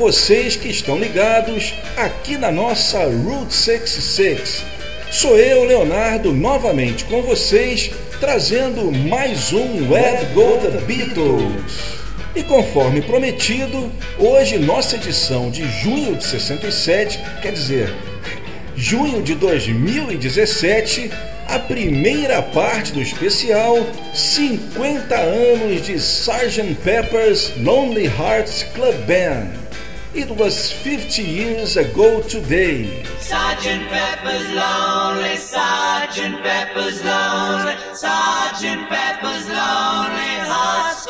[0.00, 4.64] Vocês que estão ligados aqui na nossa Route 66.
[5.10, 11.98] Sou eu, Leonardo, novamente com vocês, trazendo mais um Web Go The Beatles.
[12.34, 17.94] E conforme prometido, hoje nossa edição de junho de 67, quer dizer,
[18.74, 21.10] junho de 2017,
[21.46, 23.76] a primeira parte do especial
[24.14, 26.74] 50 anos de Sgt.
[26.82, 29.59] Pepper's Lonely Hearts Club Band.
[30.12, 33.04] It was 50 years ago today.
[33.20, 33.88] Sgt.
[33.88, 36.42] Pepper's Lonely, Sgt.
[36.42, 38.88] Pepper's Lonely, Sgt.
[38.88, 41.06] Pepper's Lonely Hearts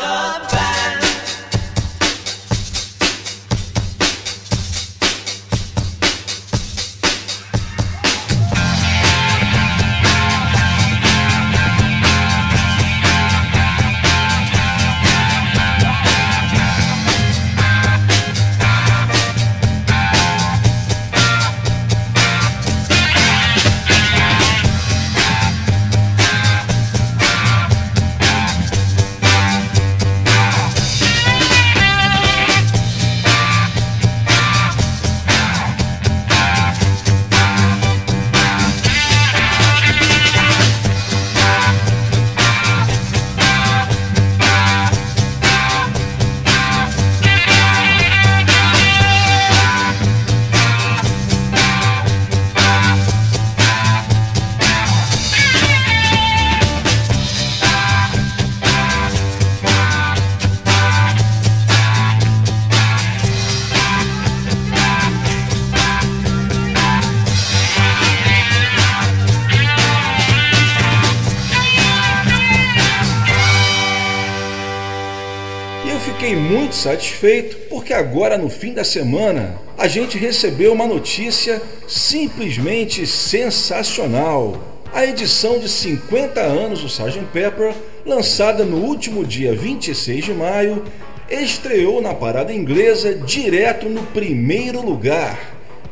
[76.81, 84.59] satisfeito porque agora no fim da semana a gente recebeu uma notícia simplesmente sensacional.
[84.93, 87.21] A edição de 50 anos do Sgt.
[87.33, 87.73] Pepper,
[88.05, 90.83] lançada no último dia 26 de maio,
[91.31, 95.39] estreou na parada inglesa direto no primeiro lugar.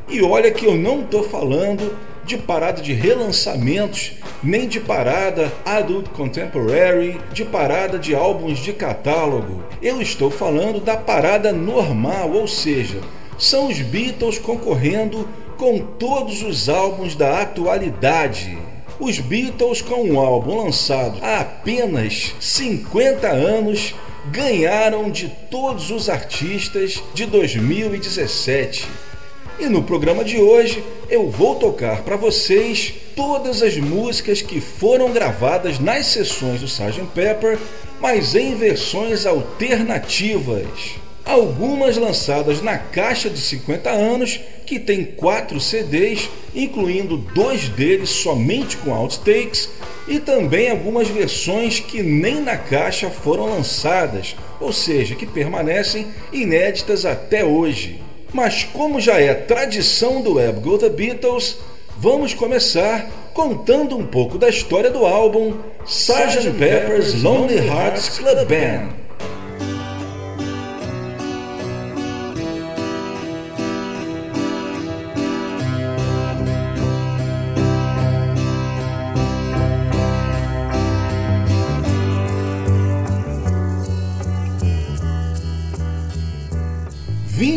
[0.08, 1.96] E olha que eu não estou falando
[2.28, 4.12] de parada de relançamentos,
[4.42, 9.64] nem de parada adult contemporary, de parada de álbuns de catálogo.
[9.80, 13.00] Eu estou falando da parada normal, ou seja,
[13.38, 18.58] são os Beatles concorrendo com todos os álbuns da atualidade.
[19.00, 23.94] Os Beatles, com um álbum lançado há apenas 50 anos,
[24.30, 29.07] ganharam de todos os artistas de 2017
[29.58, 35.12] e no programa de hoje eu vou tocar para vocês todas as músicas que foram
[35.12, 37.02] gravadas nas sessões do Sgt.
[37.14, 37.58] Pepper,
[38.00, 40.96] mas em versões alternativas.
[41.24, 48.76] Algumas lançadas na caixa de 50 anos, que tem quatro CDs, incluindo dois deles somente
[48.78, 49.68] com outtakes,
[50.06, 57.04] e também algumas versões que nem na caixa foram lançadas, ou seja, que permanecem inéditas
[57.04, 58.07] até hoje.
[58.32, 61.58] Mas como já é tradição do Web Go The Beatles,
[61.96, 65.54] vamos começar contando um pouco da história do álbum
[65.86, 66.50] Sgt.
[66.58, 68.97] Pepper's Lonely Hearts Club Band.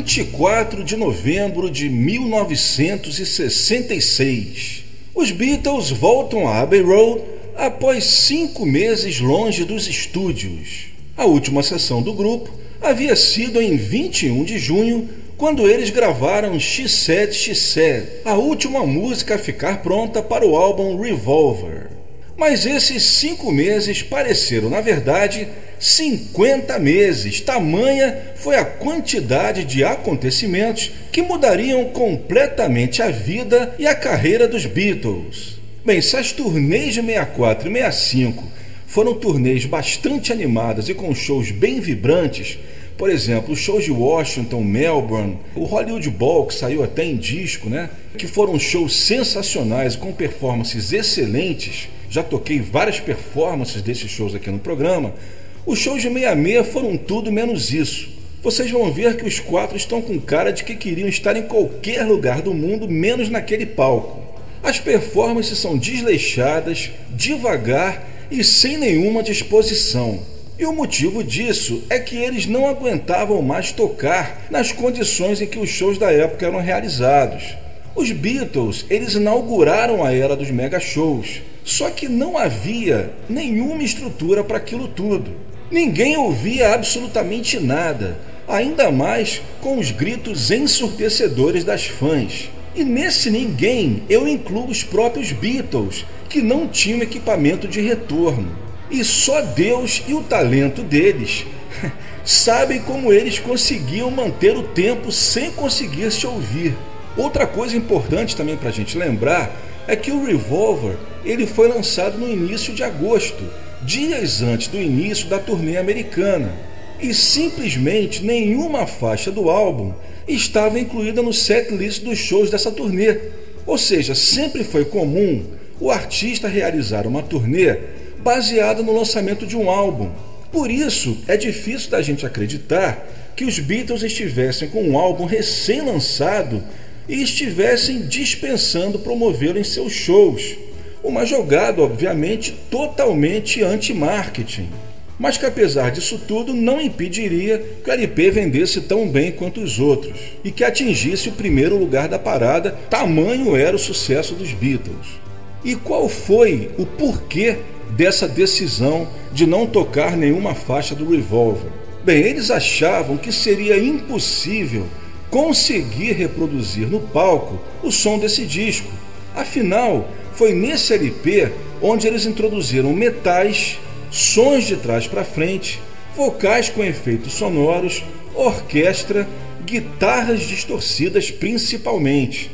[0.02, 4.84] 24 de novembro de 1966.
[5.14, 7.22] Os Beatles voltam a Abbey Road
[7.56, 10.88] após cinco meses longe dos estúdios.
[11.16, 12.50] A última sessão do grupo
[12.82, 15.08] havia sido em 21 de junho,
[15.38, 20.56] quando eles gravaram She Said, She Said, a última música a ficar pronta para o
[20.56, 21.92] álbum Revolver.
[22.36, 25.48] Mas esses cinco meses pareceram, na verdade,
[25.82, 27.42] 50 meses.
[27.42, 34.68] Tamanha foi a quantidade de acontecimentos que mudariam completamente a vida e a carreira dos
[34.68, 35.60] Beatles.
[35.84, 38.44] Bem, se as turnês de 64 e 65
[38.86, 42.60] foram turnês bastante animadas e com shows bem vibrantes,
[42.96, 47.90] por exemplo, shows de Washington, Melbourne, o Hollywood Bowl, que saiu até em disco, né?
[48.16, 51.90] Que foram shows sensacionais com performances excelentes.
[52.08, 55.16] Já toquei várias performances desses shows aqui no programa.
[55.64, 58.10] Os shows de 66 foram tudo menos isso.
[58.42, 62.04] Vocês vão ver que os quatro estão com cara de que queriam estar em qualquer
[62.04, 64.20] lugar do mundo, menos naquele palco.
[64.64, 70.20] As performances são desleixadas, devagar e sem nenhuma disposição.
[70.58, 75.60] E o motivo disso é que eles não aguentavam mais tocar nas condições em que
[75.60, 77.56] os shows da época eram realizados.
[77.96, 84.44] Os Beatles, eles inauguraram a era dos mega shows, só que não havia nenhuma estrutura
[84.44, 85.51] para aquilo tudo.
[85.72, 92.50] Ninguém ouvia absolutamente nada, ainda mais com os gritos ensurdecedores das fãs.
[92.76, 98.54] E nesse ninguém eu incluo os próprios Beatles, que não tinham equipamento de retorno.
[98.90, 101.46] E só Deus e o talento deles
[102.26, 106.76] sabem como eles conseguiam manter o tempo sem conseguir se ouvir.
[107.16, 109.56] Outra coisa importante também para a gente lembrar
[109.88, 113.44] é que o Revolver ele foi lançado no início de agosto,
[113.86, 116.52] dias antes do início da turnê americana,
[117.00, 119.92] e simplesmente nenhuma faixa do álbum
[120.28, 123.18] estava incluída no setlist dos shows dessa turnê.
[123.66, 125.44] Ou seja, sempre foi comum
[125.80, 127.78] o artista realizar uma turnê
[128.24, 130.12] baseada no lançamento de um álbum.
[130.52, 136.64] Por isso, é difícil da gente acreditar que os Beatles estivessem com um álbum recém-lançado
[137.10, 140.56] e estivessem dispensando promovê-lo em seus shows.
[141.04, 144.70] Uma jogada, obviamente, totalmente anti-marketing.
[145.18, 149.80] Mas que apesar disso tudo, não impediria que o LP vendesse tão bem quanto os
[149.80, 155.20] outros e que atingisse o primeiro lugar da parada, tamanho era o sucesso dos Beatles.
[155.64, 157.58] E qual foi o porquê
[157.92, 161.70] dessa decisão de não tocar nenhuma faixa do Revolver.
[162.04, 164.88] Bem, eles achavam que seria impossível
[165.30, 168.90] conseguir reproduzir no palco o som desse disco.
[169.36, 171.52] Afinal, foi nesse LP
[171.82, 173.80] onde eles introduziram metais,
[174.10, 175.80] sons de trás para frente,
[176.16, 178.04] vocais com efeitos sonoros,
[178.36, 179.28] orquestra,
[179.66, 182.52] guitarras distorcidas principalmente.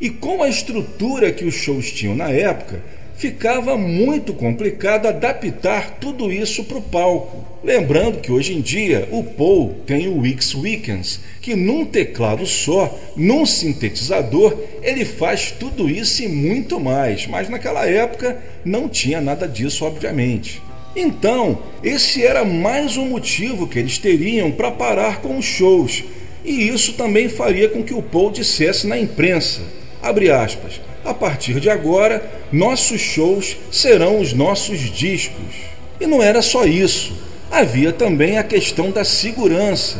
[0.00, 2.82] E com a estrutura que os shows tinham na época,
[3.22, 7.44] ficava muito complicado adaptar tudo isso para o palco.
[7.62, 12.98] Lembrando que hoje em dia o Paul tem o Wix Weekends, que num teclado só,
[13.14, 19.46] num sintetizador, ele faz tudo isso e muito mais, mas naquela época não tinha nada
[19.46, 20.60] disso, obviamente.
[20.96, 26.02] Então, esse era mais um motivo que eles teriam para parar com os shows,
[26.44, 29.60] e isso também faria com que o Paul dissesse na imprensa,
[30.02, 32.22] abre aspas, a partir de agora,
[32.52, 35.54] nossos shows serão os nossos discos.
[36.00, 37.12] E não era só isso,
[37.50, 39.98] havia também a questão da segurança.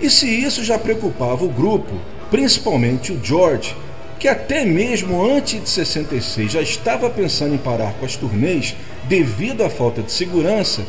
[0.00, 1.92] E se isso já preocupava o grupo,
[2.30, 3.74] principalmente o George,
[4.18, 8.76] que até mesmo antes de 66 já estava pensando em parar com as turnês
[9.08, 10.86] devido à falta de segurança,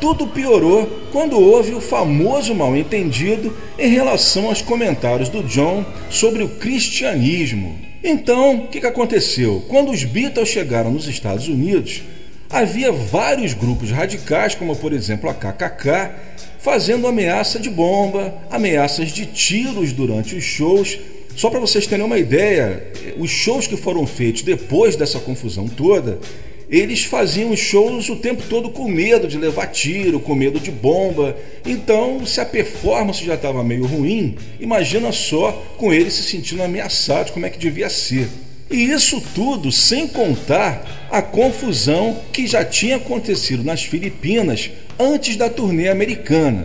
[0.00, 6.48] tudo piorou quando houve o famoso mal-entendido em relação aos comentários do John sobre o
[6.48, 7.78] cristianismo.
[8.08, 9.64] Então, o que, aconteceu?
[9.66, 12.02] Quando os Beatles chegaram nos Estados Unidos,
[12.48, 16.12] havia vários grupos radicais, como por exemplo a KKK,
[16.60, 21.00] fazendo ameaça de bomba, ameaças de tiros durante os shows.
[21.34, 26.20] Só para vocês terem uma ideia, os shows que foram feitos depois dessa confusão toda
[26.68, 31.36] eles faziam shows o tempo todo com medo de levar tiro, com medo de bomba.
[31.64, 37.30] Então, se a performance já estava meio ruim, imagina só com eles se sentindo ameaçados,
[37.30, 38.28] como é que devia ser.
[38.68, 45.48] E isso tudo sem contar a confusão que já tinha acontecido nas Filipinas antes da
[45.48, 46.64] turnê americana.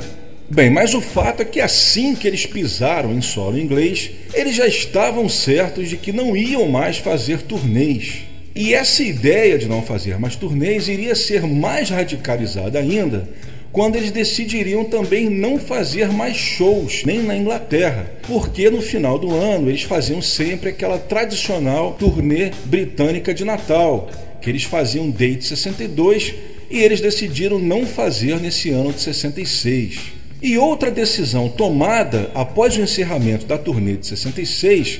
[0.49, 4.65] Bem, mas o fato é que assim que eles pisaram em solo inglês, eles já
[4.65, 8.30] estavam certos de que não iam mais fazer turnês.
[8.53, 13.27] E essa ideia de não fazer mais turnês iria ser mais radicalizada ainda
[13.71, 19.33] quando eles decidiriam também não fazer mais shows, nem na Inglaterra, porque no final do
[19.33, 24.09] ano eles faziam sempre aquela tradicional turnê britânica de Natal,
[24.41, 26.33] que eles faziam desde 62
[26.69, 29.99] e eles decidiram não fazer nesse ano de 66.
[30.41, 34.99] E outra decisão tomada após o encerramento da turnê de 66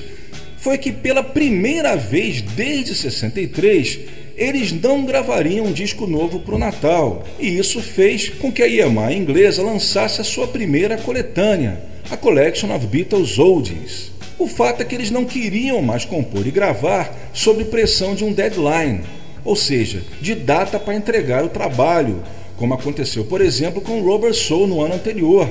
[0.62, 3.98] foi que pela primeira vez desde 63
[4.36, 8.68] eles não gravariam um disco novo para o Natal, e isso fez com que a
[8.68, 14.12] EMI inglesa lançasse a sua primeira coletânea, a Collection of Beatles Oldies.
[14.38, 18.32] O fato é que eles não queriam mais compor e gravar sob pressão de um
[18.32, 19.00] deadline,
[19.44, 22.22] ou seja, de data para entregar o trabalho,
[22.56, 25.50] como aconteceu, por exemplo, com Robert Soul no ano anterior,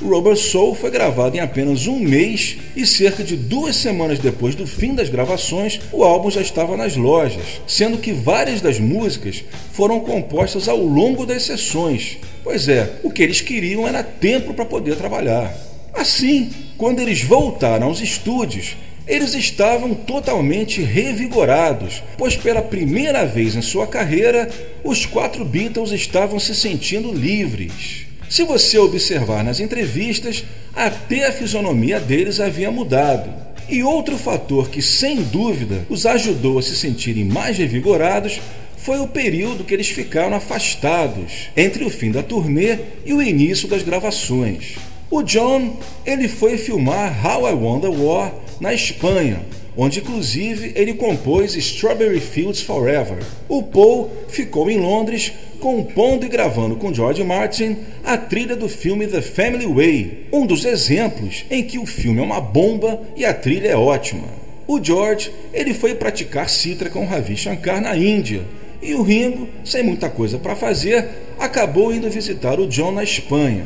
[0.00, 4.66] Rubber Soul foi gravado em apenas um mês e cerca de duas semanas depois do
[4.66, 9.98] fim das gravações, o álbum já estava nas lojas, sendo que várias das músicas foram
[10.00, 12.18] compostas ao longo das sessões.
[12.44, 15.52] Pois é, o que eles queriam era tempo para poder trabalhar.
[15.92, 23.62] Assim, quando eles voltaram aos estúdios, eles estavam totalmente revigorados, pois pela primeira vez em
[23.62, 24.48] sua carreira,
[24.84, 28.07] os quatro Beatles estavam se sentindo livres.
[28.28, 30.44] Se você observar nas entrevistas,
[30.74, 33.32] até a fisionomia deles havia mudado.
[33.68, 38.40] E outro fator que, sem dúvida, os ajudou a se sentirem mais revigorados
[38.76, 43.68] foi o período que eles ficaram afastados entre o fim da turnê e o início
[43.68, 44.76] das gravações.
[45.10, 49.40] O John, ele foi filmar How I Won the War na Espanha,
[49.80, 53.18] onde inclusive ele compôs Strawberry Fields Forever.
[53.48, 59.06] O Paul ficou em Londres compondo e gravando com George Martin a trilha do filme
[59.06, 63.32] The Family Way, um dos exemplos em que o filme é uma bomba e a
[63.32, 64.26] trilha é ótima.
[64.66, 68.42] O George ele foi praticar citra com Ravi Shankar na Índia
[68.82, 71.08] e o Ringo, sem muita coisa para fazer,
[71.38, 73.64] acabou indo visitar o John na Espanha.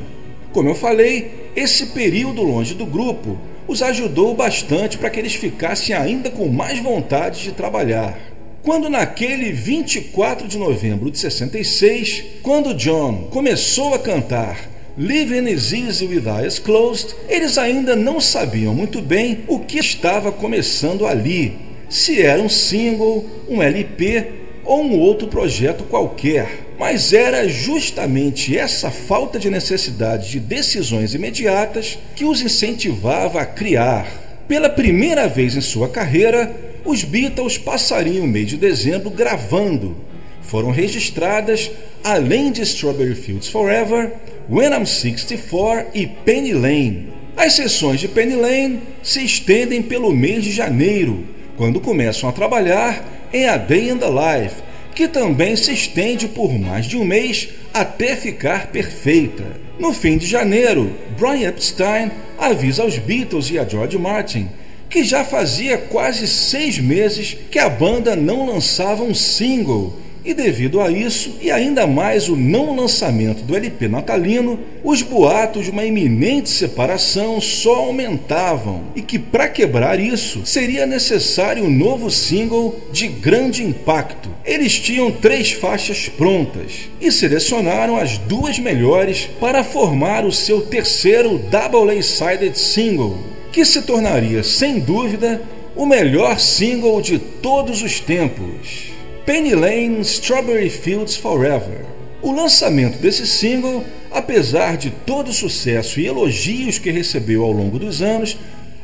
[0.53, 5.95] Como eu falei, esse período longe do grupo os ajudou bastante para que eles ficassem
[5.95, 8.19] ainda com mais vontade de trabalhar.
[8.63, 16.07] Quando naquele 24 de novembro de 66, quando John começou a cantar Living is Easy
[16.07, 21.57] with Eyes Closed, eles ainda não sabiam muito bem o que estava começando ali,
[21.89, 26.67] se era um single, um LP ou um outro projeto qualquer.
[26.79, 34.07] Mas era justamente essa falta de necessidade de decisões imediatas que os incentivava a criar.
[34.49, 36.55] Pela primeira vez em sua carreira,
[36.85, 39.97] os Beatles passariam o mês de dezembro gravando.
[40.43, 41.71] Foram registradas,
[42.03, 44.13] além de Strawberry Fields Forever,
[44.51, 47.13] When I'm 64 e Penny Lane.
[47.37, 51.25] As sessões de Penny Lane se estendem pelo mês de janeiro,
[51.57, 54.57] quando começam a trabalhar em A Day in the Life,
[54.95, 59.45] que também se estende por mais de um mês até ficar perfeita.
[59.79, 64.49] No fim de janeiro, Brian Epstein avisa aos Beatles e a George Martin
[64.93, 70.81] que já fazia quase seis meses que a banda não lançava um single e devido
[70.81, 75.85] a isso, e ainda mais o não lançamento do LP natalino, os boatos de uma
[75.85, 83.09] iminente separação só aumentavam e que para quebrar isso seria necessário um novo single de
[83.09, 84.29] grande impacto.
[84.45, 91.39] Eles tinham três faixas prontas e selecionaram as duas melhores para formar o seu terceiro
[91.39, 93.19] double A-sided single,
[93.51, 95.41] que se tornaria sem dúvida
[95.75, 98.92] o melhor single de todos os tempos.
[99.25, 101.85] Penny Lane Strawberry Fields Forever.
[102.21, 107.79] O lançamento desse single, apesar de todo o sucesso e elogios que recebeu ao longo
[107.79, 108.37] dos anos,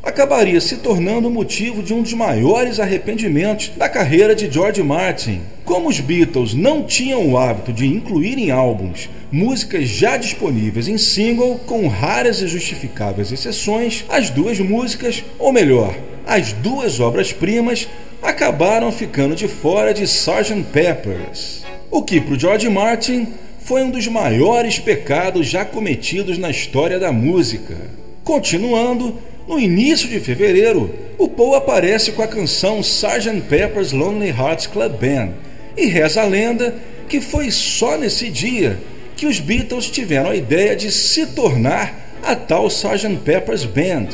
[0.08, 5.42] acabaria se tornando motivo de um dos maiores arrependimentos da carreira de George Martin.
[5.66, 10.96] Como os Beatles não tinham o hábito de incluir em álbuns músicas já disponíveis em
[10.96, 15.94] single, com raras e justificáveis exceções, as duas músicas, ou melhor,
[16.26, 17.86] as duas obras-primas,
[18.22, 20.64] acabaram ficando de fora de Sgt.
[20.72, 23.28] Peppers, o que para o George Martin
[23.60, 27.76] foi um dos maiores pecados já cometidos na história da música.
[28.24, 29.14] Continuando,
[29.48, 33.40] no início de fevereiro, o Paul aparece com a canção Sgt.
[33.48, 35.30] Pepper's Lonely Hearts Club Band
[35.74, 36.76] e reza a lenda
[37.08, 38.78] que foi só nesse dia
[39.16, 43.20] que os Beatles tiveram a ideia de se tornar a tal Sgt.
[43.24, 44.08] Pepper's Band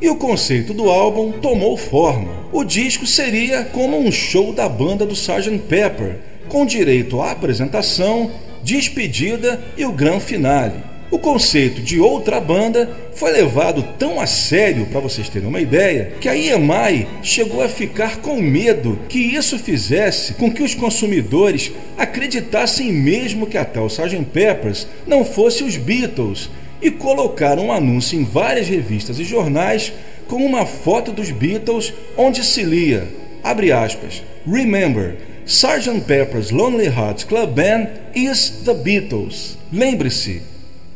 [0.00, 2.48] e o conceito do álbum tomou forma.
[2.52, 5.58] O disco seria como um show da banda do Sgt.
[5.68, 6.16] Pepper,
[6.48, 8.32] com direito à apresentação,
[8.64, 10.91] despedida e o grande finale.
[11.12, 16.14] O conceito de outra banda foi levado tão a sério, para vocês terem uma ideia,
[16.18, 21.70] que a EMI chegou a ficar com medo que isso fizesse com que os consumidores
[21.98, 24.24] acreditassem mesmo que até o Sgt.
[24.32, 26.48] Peppers não fosse os Beatles
[26.80, 29.92] e colocaram um anúncio em várias revistas e jornais
[30.26, 33.06] com uma foto dos Beatles onde se lia,
[33.44, 36.00] abre aspas, Remember, Sgt.
[36.06, 39.58] Pepper's Lonely Hearts Club Band is the Beatles.
[39.70, 40.51] Lembre-se,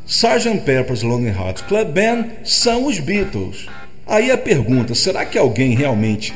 [0.09, 0.61] Sgt.
[0.65, 3.67] Pepper's Lonely Hearts Club Band são os Beatles.
[4.07, 6.33] Aí a pergunta, será que alguém realmente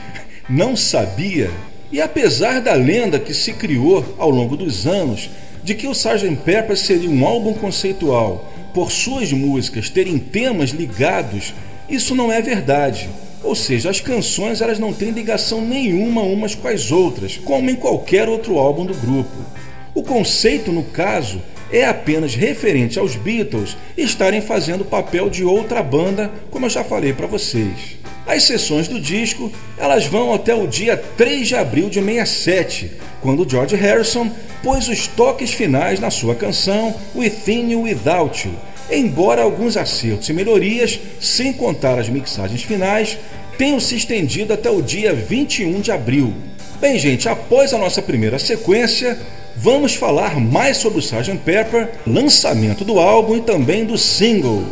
[0.49, 1.49] não sabia?
[1.93, 5.31] E apesar da lenda que se criou ao longo dos anos
[5.63, 6.35] de que o Sgt.
[6.45, 11.55] Pepper seria um álbum conceitual por suas músicas terem temas ligados,
[11.89, 13.09] isso não é verdade.
[13.41, 17.77] Ou seja, as canções elas não têm ligação nenhuma umas com as outras, como em
[17.77, 19.37] qualquer outro álbum do grupo.
[19.95, 21.41] O conceito, no caso,
[21.73, 27.13] é apenas referente aos Beatles estarem fazendo papel de outra banda, como eu já falei
[27.13, 27.99] para vocês.
[28.27, 33.49] As sessões do disco elas vão até o dia 3 de abril de 67, quando
[33.49, 34.31] George Harrison
[34.63, 38.55] pôs os toques finais na sua canção Within You Without You,
[38.91, 43.19] embora alguns acertos e melhorias, sem contar as mixagens finais,
[43.57, 46.33] tenham se estendido até o dia 21 de abril.
[46.81, 49.19] Bem, gente, após a nossa primeira sequência,
[49.63, 51.37] vamos falar mais sobre o Sgt.
[51.45, 54.65] Pepper, lançamento do álbum e também do single.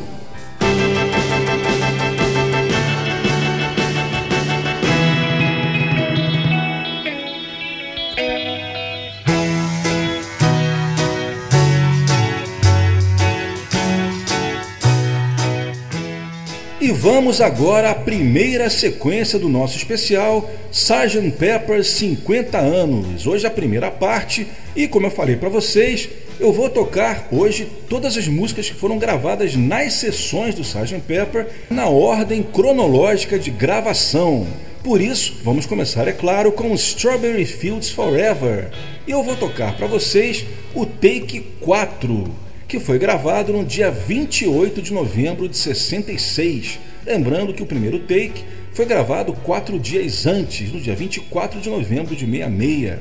[16.99, 21.31] Vamos agora à primeira sequência do nosso especial Sgt.
[21.39, 23.25] Pepper 50 anos.
[23.25, 26.09] Hoje a primeira parte e como eu falei para vocês,
[26.41, 31.01] eu vou tocar hoje todas as músicas que foram gravadas nas sessões do Sgt.
[31.07, 34.45] Pepper na ordem cronológica de gravação.
[34.83, 38.73] Por isso, vamos começar, é claro, com Strawberry Fields Forever.
[39.07, 44.83] E eu vou tocar para vocês o Take 4 que foi gravado no dia 28
[44.83, 46.79] de novembro de 66.
[47.07, 48.45] Lembrando que o primeiro take
[48.75, 52.99] foi gravado quatro dias antes, no dia 24 de novembro de 66.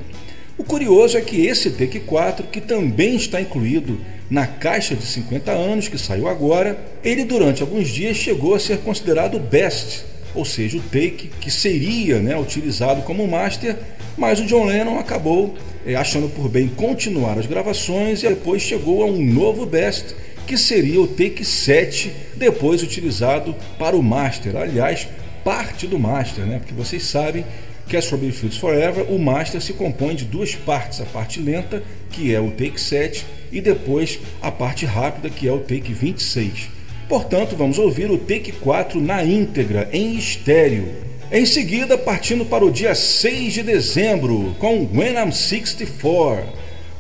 [0.57, 5.51] O curioso é que esse take 4, que também está incluído na caixa de 50
[5.51, 10.77] anos que saiu agora, ele durante alguns dias chegou a ser considerado best, ou seja,
[10.77, 13.77] o take que seria né, utilizado como master,
[14.17, 15.55] mas o John Lennon acabou
[15.85, 20.57] é, achando por bem continuar as gravações e depois chegou a um novo best, que
[20.57, 24.55] seria o take 7, depois utilizado para o master.
[24.55, 25.07] Aliás,
[25.43, 26.59] parte do master, né?
[26.59, 27.45] Porque vocês sabem
[27.87, 31.81] que a Strawberry Fields Forever, o master se compõe de duas partes, a parte lenta,
[32.11, 36.69] que é o take 7, e depois a parte rápida, que é o take 26.
[37.07, 40.89] Portanto, vamos ouvir o take 4 na íntegra, em estéreo.
[41.29, 46.45] Em seguida, partindo para o dia 6 de dezembro com When I'm 64,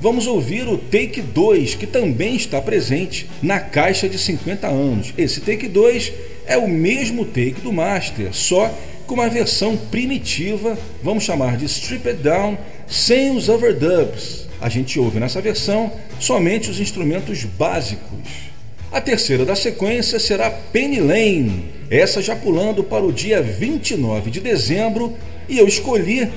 [0.01, 5.13] vamos ouvir o Take 2, que também está presente na caixa de 50 anos.
[5.17, 6.11] Esse Take 2
[6.45, 8.69] é o mesmo take do Master, só
[9.05, 14.45] com uma versão primitiva, vamos chamar de Stripped Down, sem os overdubs.
[14.59, 18.46] A gente ouve nessa versão somente os instrumentos básicos.
[18.91, 24.39] A terceira da sequência será Penny Lane, essa já pulando para o dia 29 de
[24.39, 25.13] dezembro,
[25.47, 26.29] e eu escolhi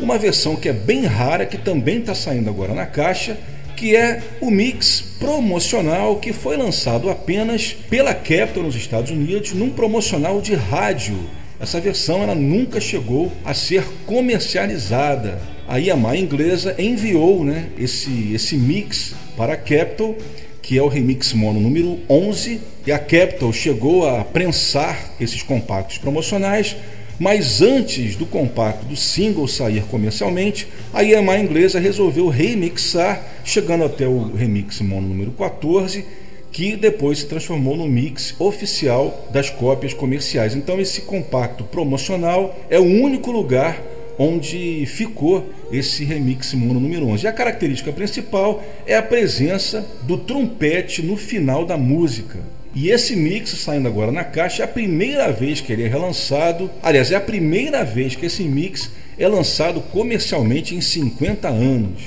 [0.00, 3.38] uma versão que é bem rara, que também está saindo agora na caixa,
[3.76, 9.70] que é o mix promocional que foi lançado apenas pela Capitol nos Estados Unidos num
[9.70, 11.18] promocional de rádio.
[11.60, 15.38] Essa versão ela nunca chegou a ser comercializada.
[15.68, 20.16] A Yamaha inglesa enviou né, esse, esse mix para a Capitol
[20.62, 25.98] que é o remix mono número 11, e a Capitol chegou a prensar esses compactos
[25.98, 26.76] promocionais,
[27.18, 34.08] mas antes do compacto do single sair comercialmente, a Yamaha inglesa resolveu remixar, chegando até
[34.08, 36.04] o remix mono número 14,
[36.50, 40.54] que depois se transformou no mix oficial das cópias comerciais.
[40.54, 43.80] Então esse compacto promocional é o único lugar
[44.22, 47.24] onde ficou esse remix mono número 11.
[47.24, 52.38] E a característica principal é a presença do trompete no final da música.
[52.74, 56.70] E esse mix saindo agora na caixa é a primeira vez que ele é relançado.
[56.82, 62.02] Aliás, é a primeira vez que esse mix é lançado comercialmente em 50 anos.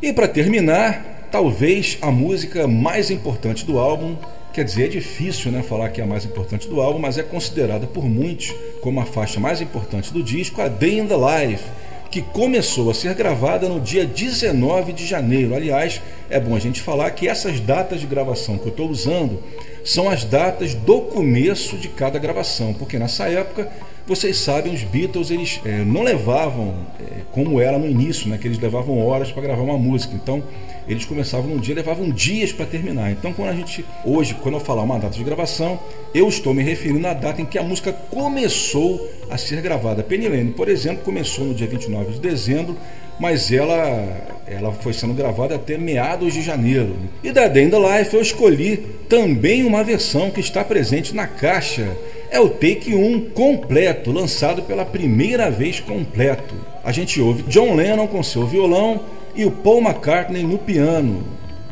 [0.00, 4.16] E para terminar, talvez a música mais importante do álbum
[4.52, 7.22] Quer dizer, é difícil né, falar que é a mais importante do álbum, mas é
[7.22, 11.64] considerada por muitos como a faixa mais importante do disco, a Day in the Life,
[12.10, 15.54] que começou a ser gravada no dia 19 de janeiro.
[15.54, 19.40] Aliás, é bom a gente falar que essas datas de gravação que eu estou usando
[19.84, 23.70] são as datas do começo de cada gravação, porque nessa época
[24.06, 28.48] vocês sabem, os Beatles eles é, não levavam é, como era no início, né, que
[28.48, 30.14] eles levavam horas para gravar uma música.
[30.14, 30.42] Então
[30.88, 33.12] eles começavam num dia, levavam dias para terminar.
[33.12, 35.78] Então, quando a gente hoje, quando eu falar uma data de gravação,
[36.12, 40.02] eu estou me referindo à data em que a música começou a ser gravada.
[40.02, 42.76] Penny Lane, por exemplo, começou no dia 29 de dezembro,
[43.20, 46.96] mas ela ela foi sendo gravada até meados de janeiro.
[47.22, 51.26] E da Day in the Life eu escolhi também uma versão que está presente na
[51.28, 51.96] caixa.
[52.30, 56.54] É o Take 1 completo, lançado pela primeira vez completo.
[56.84, 59.00] A gente ouve John Lennon com seu violão,
[59.34, 61.22] e o Paul McCartney no piano.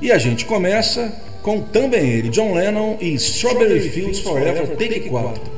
[0.01, 4.89] E a gente começa com também ele, John Lennon e Strawberry, Strawberry Fields Forever, Forever
[4.89, 5.58] Take 4.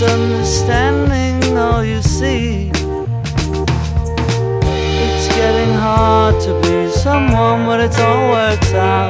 [0.00, 2.70] misunderstanding all you see.
[5.04, 9.09] It's getting hard to be someone, but it all works out.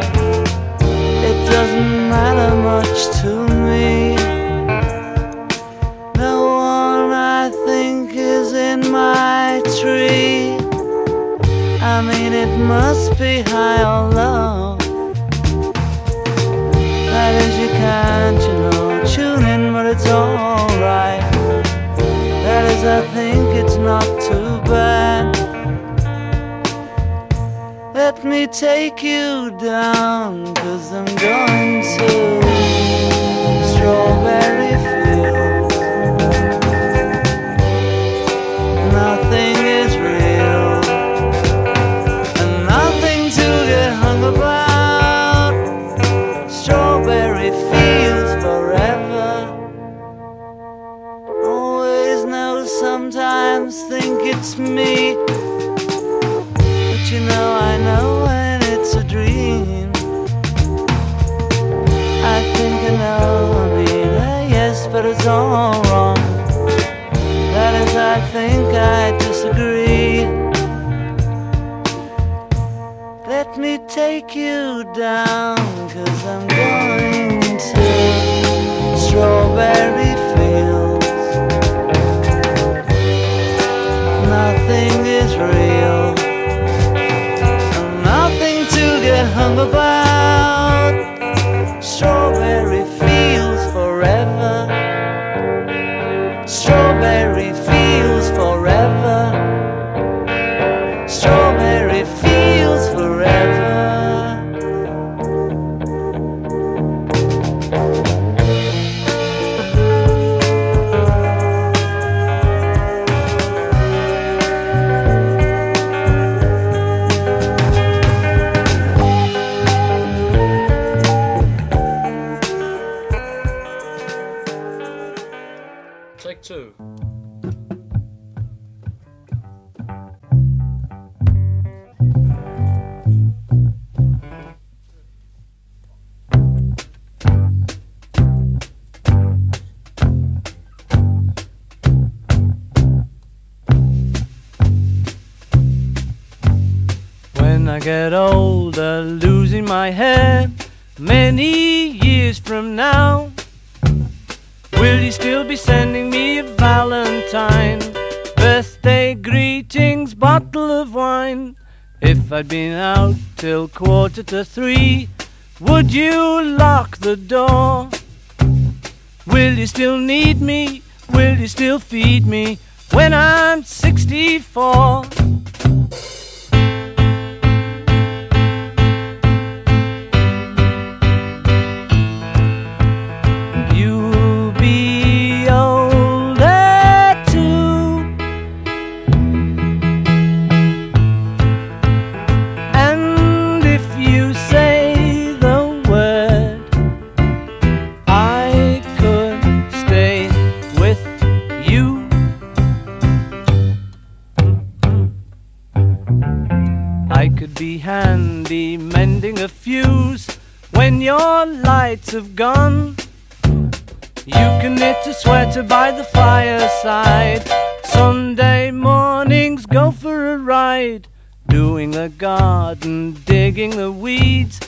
[223.61, 224.59] digging the weeds.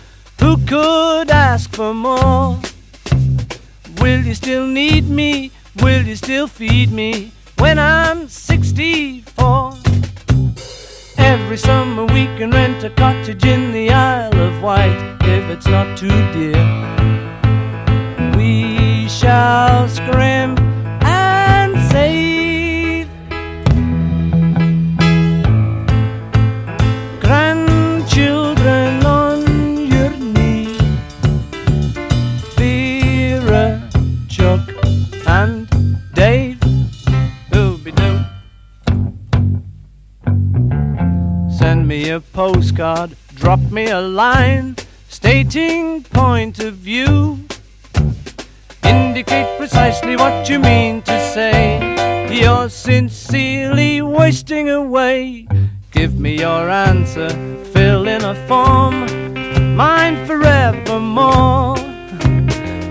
[0.40, 2.58] Who could ask for more?
[4.02, 5.50] Will you still need me?
[5.80, 9.72] Will you still feed me when I'm 64?
[11.16, 15.96] Every summer we can rent a cottage in the Isle of Wight if it's not
[15.96, 16.62] too dear.
[18.36, 20.58] We shall scrimp
[42.12, 44.76] a postcard, drop me a line
[45.08, 47.40] stating point of view.
[48.84, 51.80] Indicate precisely what you mean to say.
[52.30, 55.46] You're sincerely wasting away.
[55.90, 57.30] Give me your answer,
[57.72, 58.96] fill in a form,
[59.74, 61.76] mine forevermore.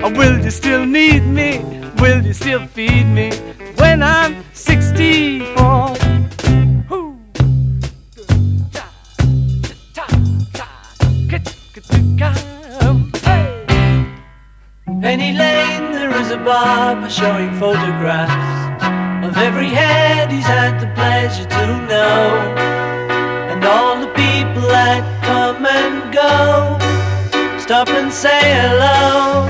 [0.03, 1.60] Oh, will you still need me?
[1.99, 3.31] Will you still feed me
[3.75, 6.01] when I'm 64?
[12.21, 13.12] scam.
[15.01, 18.86] Penny Lane, there is a barber showing photographs
[19.25, 22.55] of every head he's had the pleasure to know,
[23.51, 26.77] and all the people that come and go.
[27.60, 29.47] Stop and say hello.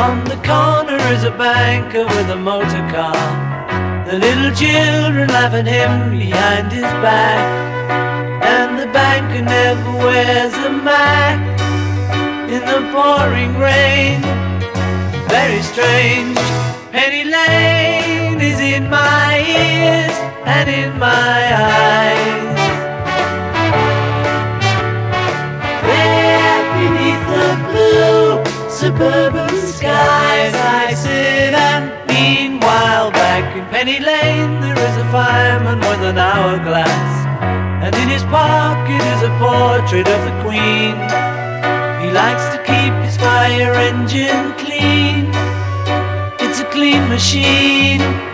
[0.00, 4.06] On the corner is a banker with a motor car.
[4.06, 7.79] The little children laugh at him behind his back
[8.80, 11.38] the banker never wears a mac
[12.48, 14.22] in the pouring rain.
[15.28, 16.38] Very strange.
[16.90, 20.16] Penny Lane is in my ears
[20.46, 21.40] and in my
[21.76, 22.60] eyes.
[25.88, 34.78] There beneath the blue suburban skies, I sit and meanwhile back in Penny Lane there
[34.88, 37.29] is a fireman with an hourglass,
[37.90, 40.94] and in his pocket is a portrait of the Queen.
[42.02, 45.30] He likes to keep his fire engine clean
[46.38, 48.29] It's a clean machine.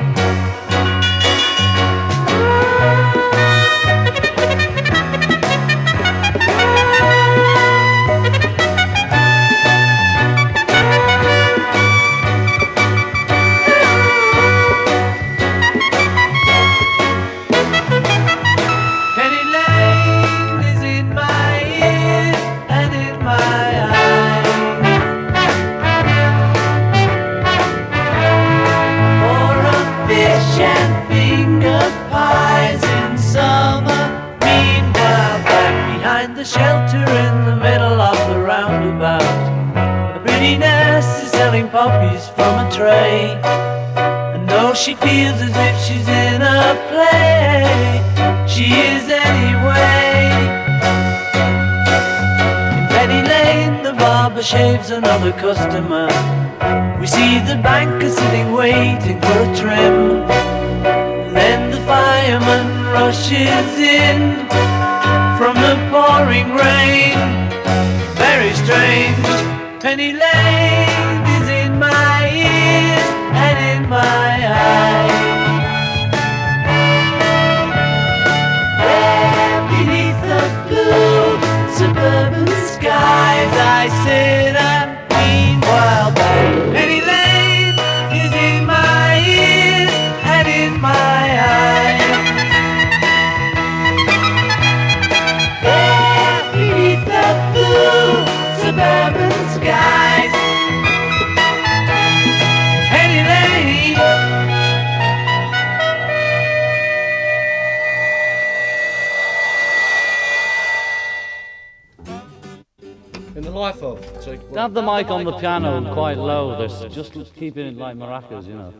[116.97, 118.73] Just keeping it like maracas, you know.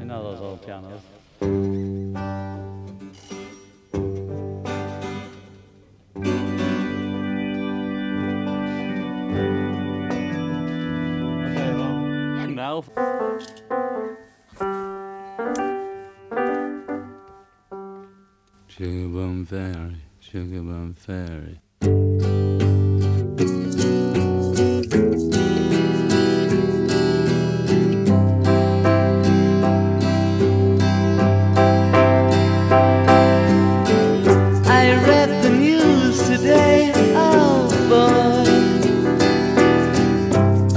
[0.00, 1.02] You know those old pianos.
[12.42, 12.82] Okay, now.
[18.68, 21.60] Sugar Bum Fairy, Sugar Bum Fairy.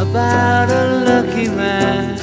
[0.09, 2.18] about a lucky man.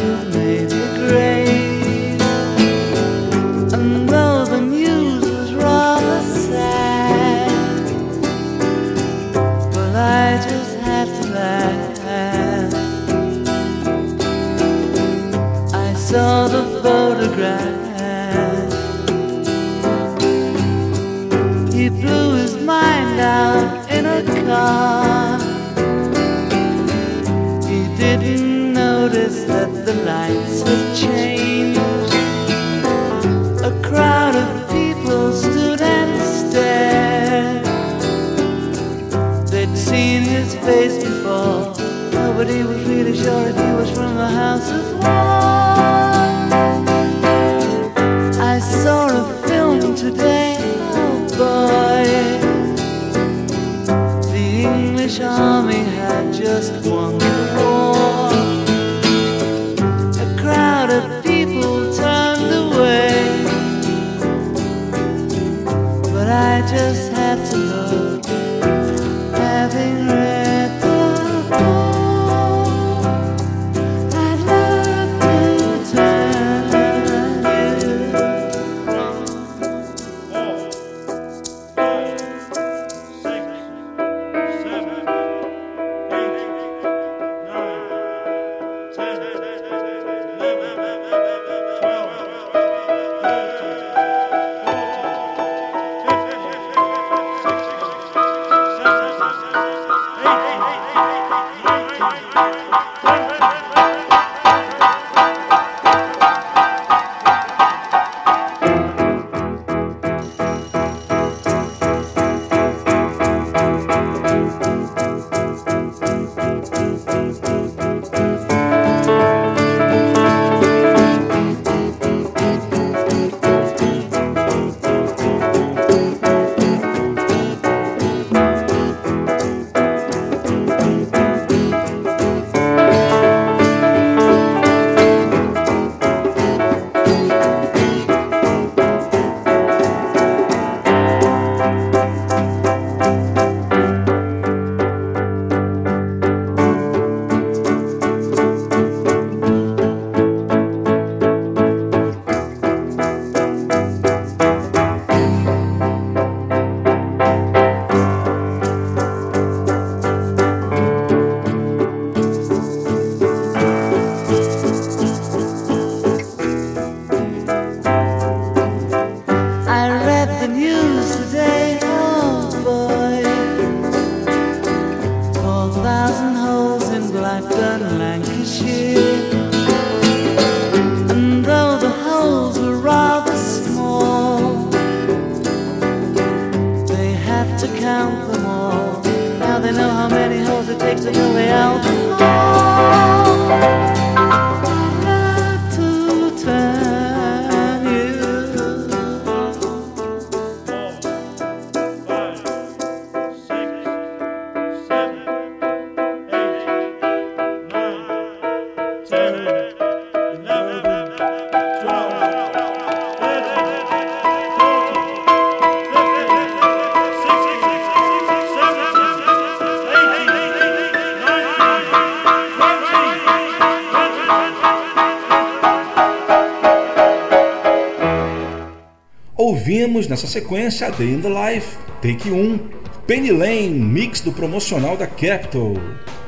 [230.16, 232.59] Nessa sequência Day in the Life, Take 1,
[233.07, 235.76] Penny Lane, mix do promocional da Capitol.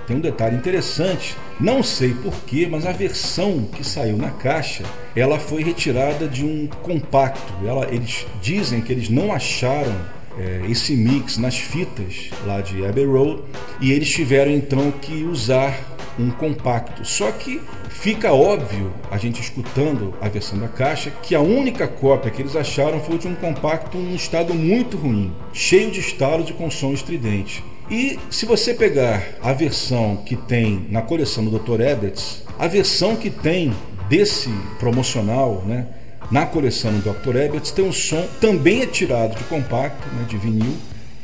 [0.06, 4.84] Tem um detalhe interessante, não sei porquê, mas a versão que saiu na caixa,
[5.16, 7.50] ela foi retirada de um compacto.
[7.66, 9.96] Ela, eles dizem que eles não acharam
[10.38, 13.42] é, esse mix nas fitas lá de Abbey Road
[13.80, 15.74] e eles tiveram então que usar
[16.18, 17.06] um compacto.
[17.06, 17.62] Só que
[18.00, 22.54] fica óbvio, a gente escutando a versão da caixa, que a única cópia que eles
[22.54, 26.70] acharam foi de um compacto em um estado muito ruim, cheio de estalos e com
[26.70, 27.64] som estridente.
[27.90, 31.80] E se você pegar a versão que tem na coleção do Dr.
[31.80, 33.74] Ebbets, a versão que tem
[34.08, 35.88] desse promocional, né,
[36.30, 37.36] na coleção do Dr.
[37.36, 40.76] Ebbets, tem um som também é tirado de compacto, né, de vinil,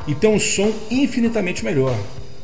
[0.09, 1.95] e tem um som infinitamente melhor.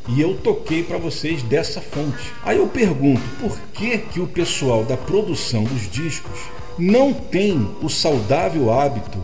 [0.09, 2.33] E eu toquei para vocês dessa fonte.
[2.43, 6.40] Aí eu pergunto, por que que o pessoal da produção dos discos
[6.79, 9.19] não tem o saudável hábito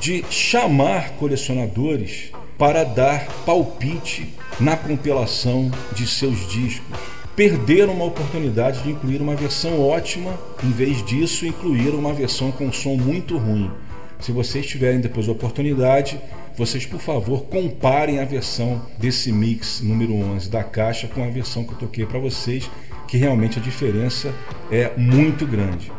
[0.00, 6.98] de chamar colecionadores para dar palpite na compilação de seus discos.
[7.34, 12.72] Perderam uma oportunidade de incluir uma versão ótima, em vez disso, incluíram uma versão com
[12.72, 13.70] som muito ruim.
[14.18, 16.18] Se vocês tiverem depois a oportunidade,
[16.56, 21.64] vocês por favor comparem a versão desse mix número 11 da caixa com a versão
[21.64, 22.70] que eu toquei para vocês,
[23.06, 24.34] que realmente a diferença
[24.70, 25.92] é muito grande.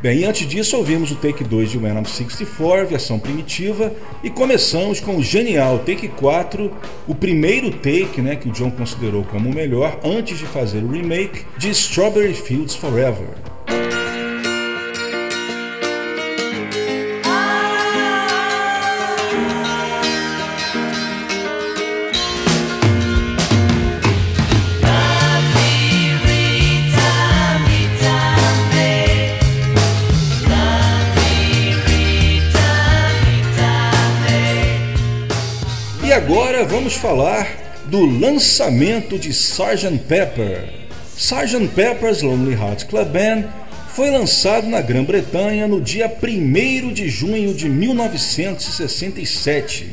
[0.00, 5.00] Bem, antes disso ouvimos o take 2 de When I'm 64, versão primitiva, e começamos
[5.00, 6.70] com o genial take 4,
[7.08, 10.88] o primeiro take né, que o John considerou como o melhor antes de fazer o
[10.88, 13.26] remake de Strawberry Fields Forever.
[36.18, 37.46] Agora vamos falar
[37.84, 39.98] do lançamento de Sgt.
[40.08, 40.64] Pepper.
[41.16, 41.68] Sgt.
[41.76, 43.44] Pepper's Lonely Hearts Club Band
[43.94, 49.90] foi lançado na Grã-Bretanha no dia 1 de junho de 1967.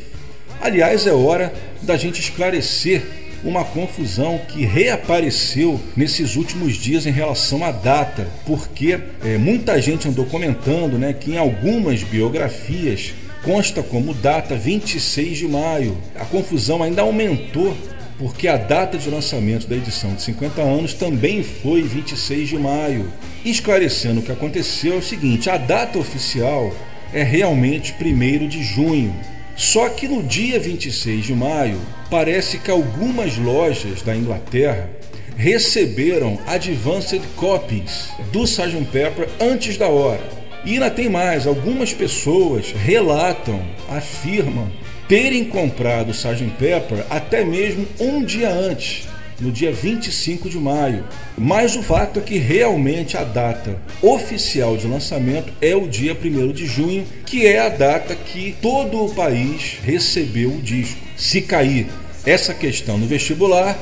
[0.60, 1.52] Aliás, é hora
[1.82, 3.04] da gente esclarecer
[3.44, 10.08] uma confusão que reapareceu nesses últimos dias em relação à data, porque é, muita gente
[10.08, 13.14] andou comentando né, que em algumas biografias
[13.46, 15.96] consta como data 26 de maio.
[16.16, 17.76] A confusão ainda aumentou
[18.18, 23.10] porque a data de lançamento da edição de 50 anos também foi 26 de maio.
[23.44, 26.74] Esclarecendo o que aconteceu é o seguinte: a data oficial
[27.12, 29.14] é realmente 1 de junho.
[29.54, 31.78] Só que no dia 26 de maio,
[32.10, 34.90] parece que algumas lojas da Inglaterra
[35.36, 38.84] receberam advanced copies do Sgt.
[38.90, 40.45] Pepper antes da hora.
[40.66, 44.68] E ainda tem mais, algumas pessoas relatam, afirmam
[45.08, 46.50] terem comprado o Sgt.
[46.58, 49.06] Pepper até mesmo um dia antes,
[49.40, 51.04] no dia 25 de maio.
[51.38, 56.50] Mas o fato é que realmente a data oficial de lançamento é o dia 1
[56.50, 60.98] de junho, que é a data que todo o país recebeu o disco.
[61.16, 61.86] Se cair
[62.24, 63.78] essa questão no vestibular,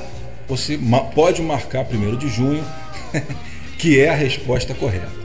[0.47, 0.79] você
[1.15, 2.63] pode marcar 1 de junho,
[3.79, 5.24] que é a resposta correta.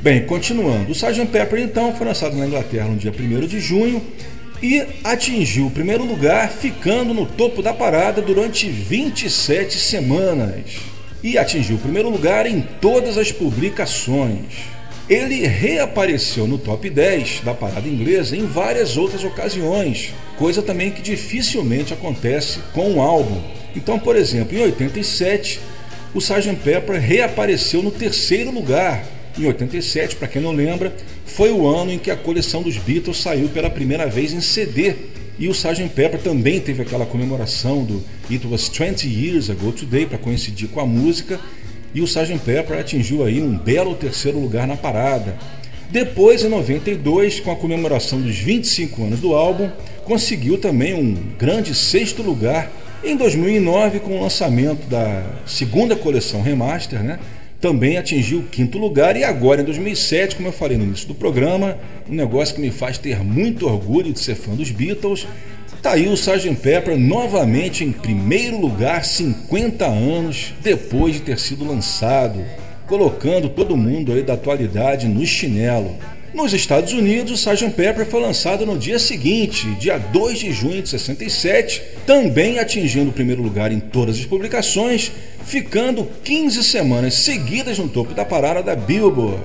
[0.00, 0.90] Bem, continuando.
[0.90, 1.26] O Sgt.
[1.26, 4.02] Pepper então foi lançado na Inglaterra no dia 1 de junho
[4.62, 10.76] e atingiu o primeiro lugar, ficando no topo da parada durante 27 semanas.
[11.22, 14.76] E atingiu o primeiro lugar em todas as publicações.
[15.08, 21.00] Ele reapareceu no top 10 da parada inglesa em várias outras ocasiões, coisa também que
[21.00, 23.40] dificilmente acontece com um álbum.
[23.74, 25.60] Então, por exemplo, em 87,
[26.12, 26.56] o Sgt.
[26.56, 31.98] Pepper reapareceu no terceiro lugar, em 87, para quem não lembra, foi o ano em
[31.98, 34.94] que a coleção dos Beatles saiu pela primeira vez em CD.
[35.38, 35.90] E o Sgt.
[35.90, 40.80] Pepper também teve aquela comemoração do It Was 20 Years Ago Today para coincidir com
[40.80, 41.38] a música.
[41.94, 42.38] E o Sgt.
[42.38, 45.36] Pepper atingiu aí um belo terceiro lugar na parada.
[45.90, 49.70] Depois, em 92, com a comemoração dos 25 anos do álbum,
[50.04, 52.72] conseguiu também um grande sexto lugar.
[53.04, 57.18] Em 2009, com o lançamento da segunda coleção Remaster, né?
[57.60, 61.14] Também atingiu o quinto lugar e agora em 2007, como eu falei no início do
[61.14, 61.78] programa,
[62.08, 65.26] um negócio que me faz ter muito orgulho de ser fã dos Beatles,
[65.82, 66.54] tá aí o Sgt.
[66.56, 72.44] Pepper novamente em primeiro lugar 50 anos depois de ter sido lançado,
[72.86, 75.96] colocando todo mundo aí da atualidade no chinelo.
[76.36, 77.70] Nos Estados Unidos, Sgt.
[77.70, 83.12] Pepper foi lançado no dia seguinte, dia 2 de junho de 67, também atingindo o
[83.12, 85.10] primeiro lugar em todas as publicações,
[85.46, 89.40] ficando 15 semanas seguidas no topo da parada da Billboard.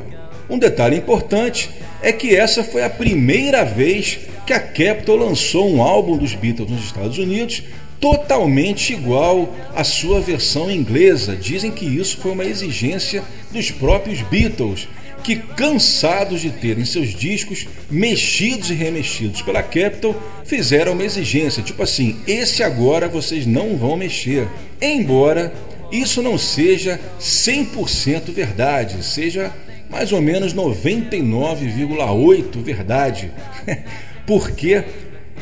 [0.49, 1.69] Um detalhe importante
[2.01, 6.69] é que essa foi a primeira vez que a Capitol lançou um álbum dos Beatles
[6.69, 7.63] nos Estados Unidos
[8.01, 11.37] totalmente igual à sua versão inglesa.
[11.37, 14.89] Dizem que isso foi uma exigência dos próprios Beatles,
[15.23, 20.15] que cansados de terem seus discos mexidos e remexidos pela Capitol,
[20.45, 24.47] fizeram uma exigência, tipo assim, esse agora vocês não vão mexer.
[24.81, 25.53] Embora
[25.91, 29.53] isso não seja 100% verdade, seja
[29.89, 33.31] mais ou menos 99,8 verdade.
[34.25, 34.83] Porque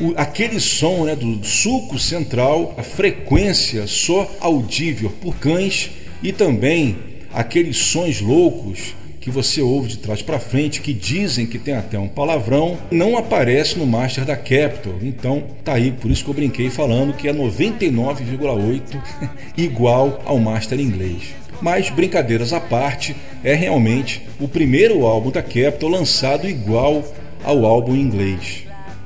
[0.00, 5.90] o, aquele som né, do sulco central, a frequência só audível por cães
[6.22, 6.96] e também
[7.32, 11.98] aqueles sons loucos que você ouve de trás para frente, que dizem que tem até
[11.98, 14.94] um palavrão, não aparece no master da Capitol.
[15.02, 18.80] Então tá aí, por isso que eu brinquei falando que é 99,8
[19.56, 21.34] igual ao master inglês.
[21.60, 23.14] Mas brincadeiras à parte,
[23.44, 27.04] é realmente o primeiro álbum da Capitol lançado igual
[27.44, 28.64] ao álbum inglês.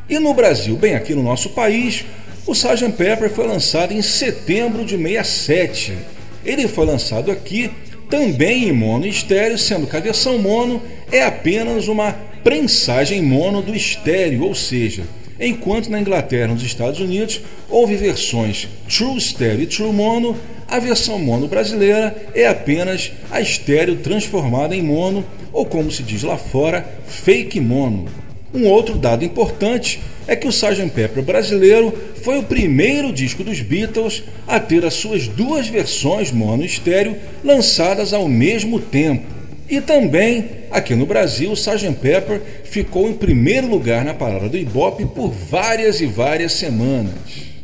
[0.09, 2.05] E no Brasil, bem aqui no nosso país,
[2.47, 2.93] o Sgt.
[2.93, 5.97] Pepper foi lançado em setembro de 67.
[6.45, 7.71] Ele foi lançado aqui
[8.15, 12.13] também em mono estéreo, sendo que a versão mono é apenas uma
[12.45, 15.03] prensagem mono do estéreo, ou seja,
[15.41, 20.37] enquanto na Inglaterra e nos Estados Unidos houve versões True Stereo e True Mono,
[20.69, 26.23] a versão mono brasileira é apenas a estéreo transformada em mono, ou como se diz
[26.23, 28.07] lá fora, fake mono.
[28.55, 30.89] Um outro dado importante é que o Sgt.
[30.91, 31.93] Pepper brasileiro
[32.23, 38.13] foi o primeiro disco dos Beatles a ter as suas duas versões mono estéreo lançadas
[38.13, 39.25] ao mesmo tempo.
[39.69, 41.95] E também, aqui no Brasil, o Sgt.
[42.01, 47.55] Pepper ficou em primeiro lugar na parada do Ibope por várias e várias semanas.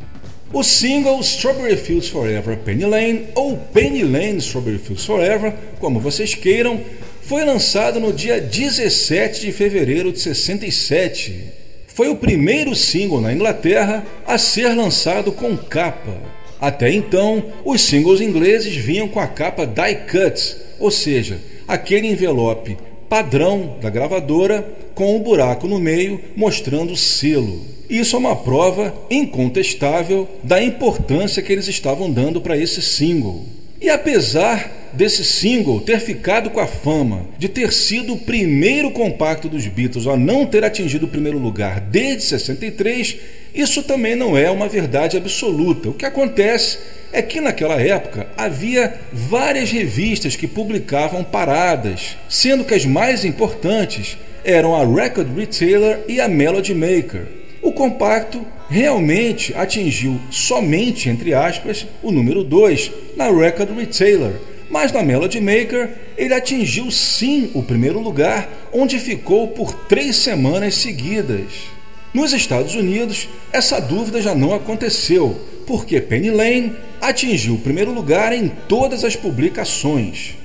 [0.51, 6.35] O single Strawberry Fields Forever Penny Lane, ou Penny Lane Strawberry Fields Forever, como vocês
[6.35, 6.81] queiram,
[7.21, 11.61] foi lançado no dia 17 de fevereiro de 67
[11.93, 16.17] foi o primeiro single na Inglaterra a ser lançado com capa.
[16.59, 22.77] Até então, os singles ingleses vinham com a capa die cut, ou seja, aquele envelope
[23.09, 24.65] padrão da gravadora
[24.95, 27.61] com um buraco no meio mostrando o selo.
[27.89, 33.45] Isso é uma prova incontestável da importância que eles estavam dando para esse single.
[33.81, 39.47] E apesar desse single ter ficado com a fama de ter sido o primeiro compacto
[39.47, 43.17] dos Beatles a não ter atingido o primeiro lugar desde 63,
[43.53, 45.89] isso também não é uma verdade absoluta.
[45.89, 46.79] O que acontece
[47.11, 54.17] é que naquela época havia várias revistas que publicavam paradas, sendo que as mais importantes
[54.43, 57.27] eram a Record Retailer e a Melody Maker.
[57.61, 64.33] O compacto realmente atingiu somente, entre aspas, o número 2 na Record Retailer,
[64.71, 70.75] mas na Melody Maker ele atingiu sim o primeiro lugar, onde ficou por três semanas
[70.75, 71.69] seguidas.
[72.13, 78.33] Nos Estados Unidos, essa dúvida já não aconteceu, porque Penny Lane atingiu o primeiro lugar
[78.33, 80.35] em todas as publicações.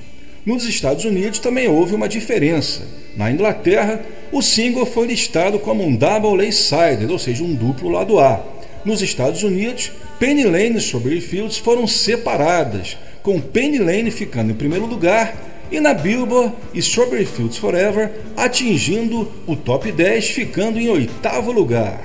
[0.45, 2.81] Nos Estados Unidos também houve uma diferença.
[3.15, 4.01] Na Inglaterra,
[4.31, 8.43] o single foi listado como um double A-sided, ou seja, um duplo lado A.
[8.85, 12.97] Nos Estados Unidos, Penny Lane e Strawberry Fields foram separadas,
[13.27, 15.35] com Penny Lane ficando em primeiro lugar
[15.69, 22.01] e na Billboard Strawberry Fields Forever atingindo o top 10, ficando em oitavo lugar.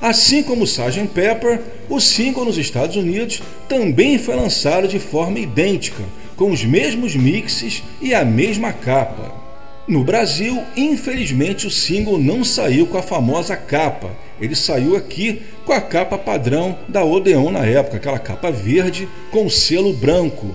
[0.00, 1.08] Assim como Sgt.
[1.12, 6.04] Pepper, o single nos Estados Unidos também foi lançado de forma idêntica,
[6.36, 9.34] com os mesmos mixes e a mesma capa.
[9.88, 14.12] No Brasil, infelizmente, o single não saiu com a famosa capa.
[14.40, 19.48] Ele saiu aqui com a capa padrão da Odeon na época, aquela capa verde com
[19.48, 20.54] selo branco.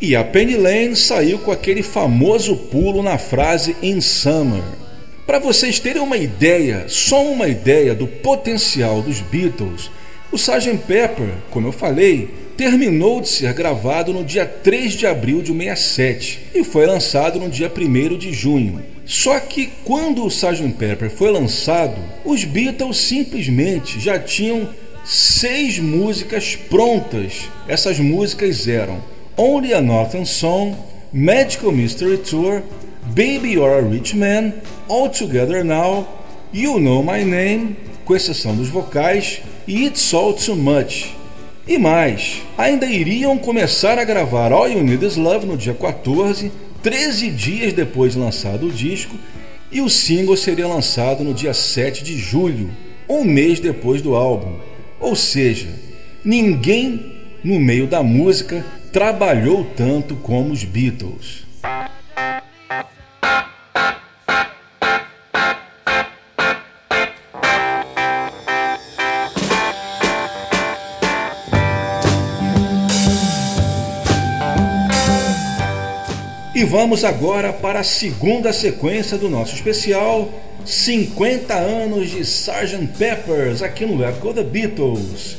[0.00, 4.62] E a Penny Lane saiu com aquele famoso pulo na frase In Summer.
[5.26, 9.90] Para vocês terem uma ideia, só uma ideia do potencial dos Beatles,
[10.32, 10.78] o Sgt.
[10.86, 16.40] Pepper, como eu falei, terminou de ser gravado no dia 3 de abril de 67
[16.54, 18.82] e foi lançado no dia 1 de junho.
[19.08, 20.74] Só que quando o Sgt.
[20.74, 21.96] Pepper foi lançado,
[22.26, 24.68] os Beatles simplesmente já tinham
[25.02, 27.48] seis músicas prontas.
[27.66, 29.02] Essas músicas eram
[29.34, 30.76] Only a Northern Song,
[31.10, 32.60] Magical Mystery Tour,
[33.06, 34.52] Baby You're a Rich Man,
[34.86, 36.06] All Together Now,
[36.52, 41.16] You Know My Name, com exceção dos vocais, e It's All Too Much.
[41.66, 46.52] E mais, ainda iriam começar a gravar All You Need Is Love no dia 14
[46.88, 49.14] 13 dias depois de lançado o disco,
[49.70, 52.70] e o single seria lançado no dia 7 de julho,
[53.06, 54.58] um mês depois do álbum.
[54.98, 55.68] Ou seja,
[56.24, 57.12] ninguém
[57.44, 61.44] no meio da música trabalhou tanto como os Beatles.
[76.58, 80.28] E vamos agora para a segunda sequência do nosso especial
[80.66, 82.88] 50 anos de Sgt.
[82.98, 85.36] Peppers aqui no Echo The Beatles.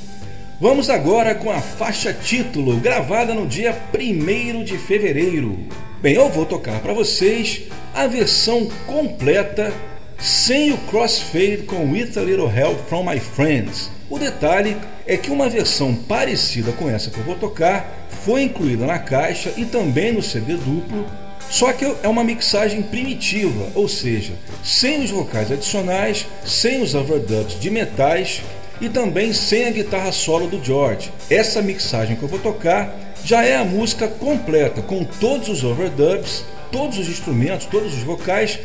[0.62, 5.60] Vamos agora com a faixa título, gravada no dia 1 de fevereiro.
[6.02, 7.64] Bem, eu vou tocar para vocês
[7.94, 9.74] a versão completa
[10.18, 13.92] sem o crossfade com With a Little Help from My Friends.
[14.10, 18.86] O detalhe é que uma versão parecida com essa que eu vou tocar foi incluída
[18.86, 21.06] na caixa e também no CD duplo,
[21.50, 24.34] só que é uma mixagem primitiva, ou seja,
[24.64, 28.42] sem os vocais adicionais, sem os overdubs de metais
[28.80, 31.12] e também sem a guitarra solo do George.
[31.30, 36.46] Essa mixagem que eu vou tocar já é a música completa, com todos os overdubs,
[36.72, 38.60] todos os instrumentos, todos os vocais.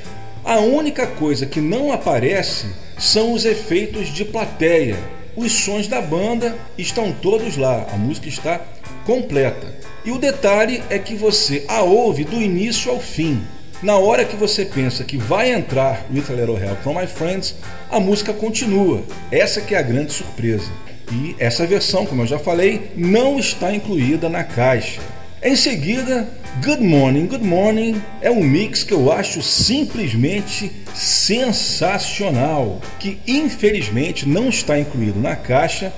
[0.44, 2.66] A única coisa que não aparece
[2.98, 4.98] são os efeitos de plateia.
[5.34, 8.60] Os sons da banda estão todos lá, a música está
[9.04, 9.74] completa.
[10.04, 13.42] E o detalhe é que você a ouve do início ao fim.
[13.82, 17.54] Na hora que você pensa que vai entrar With a Little Help from My Friends,
[17.90, 19.02] a música continua.
[19.30, 20.70] Essa que é a grande surpresa.
[21.12, 25.00] E essa versão, como eu já falei, não está incluída na caixa.
[25.42, 26.26] Em seguida,
[26.64, 34.48] Good Morning, Good Morning é um mix que eu acho simplesmente sensacional, que infelizmente não
[34.48, 35.92] está incluído na caixa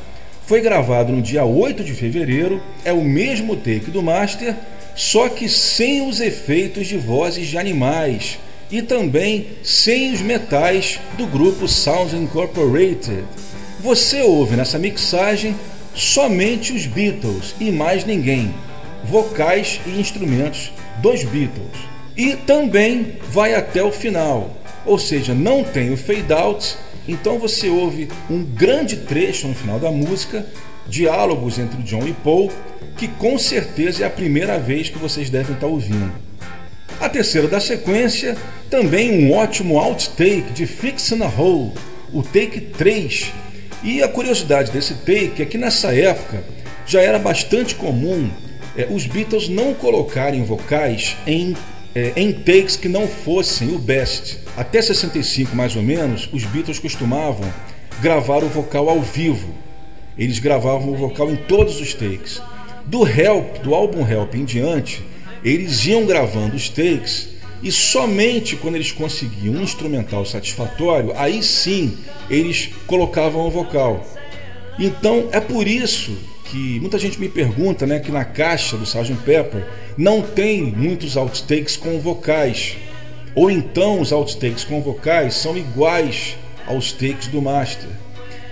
[0.46, 4.54] foi gravado no dia 8 de fevereiro, é o mesmo take do Master,
[4.94, 8.38] só que sem os efeitos de vozes de animais
[8.70, 13.24] e também sem os metais do grupo Sounds Incorporated.
[13.80, 15.56] Você ouve nessa mixagem
[15.92, 18.54] somente os Beatles e mais ninguém,
[19.04, 20.72] vocais e instrumentos
[21.02, 21.76] dos Beatles.
[22.16, 24.50] E também vai até o final,
[24.86, 26.76] ou seja, não tem o fade out
[27.08, 30.46] então você ouve um grande trecho no final da música,
[30.88, 32.50] diálogos entre John e Paul,
[32.96, 36.12] que com certeza é a primeira vez que vocês devem estar ouvindo.
[37.00, 38.36] A terceira da sequência,
[38.70, 41.72] também um ótimo outtake de Fixin' a Hole,
[42.12, 43.32] o take 3.
[43.82, 46.42] E a curiosidade desse take é que nessa época
[46.86, 48.30] já era bastante comum
[48.76, 51.56] é, os Beatles não colocarem vocais em
[51.96, 54.36] é, em takes que não fossem o best.
[54.54, 57.50] Até 65, mais ou menos, os Beatles costumavam
[58.02, 59.48] gravar o vocal ao vivo.
[60.18, 62.42] Eles gravavam o vocal em todos os takes.
[62.84, 65.02] Do Help, do álbum Help em diante,
[65.42, 67.30] eles iam gravando os takes
[67.62, 71.96] e somente quando eles conseguiam um instrumental satisfatório, aí sim
[72.28, 74.06] eles colocavam o vocal.
[74.78, 76.14] Então é por isso
[76.50, 79.14] que muita gente me pergunta, né, que na caixa do Sgt.
[79.24, 79.66] Pepper
[79.96, 82.76] não tem muitos outtakes com vocais,
[83.34, 86.36] ou então os outtakes com vocais são iguais
[86.66, 87.88] aos takes do master.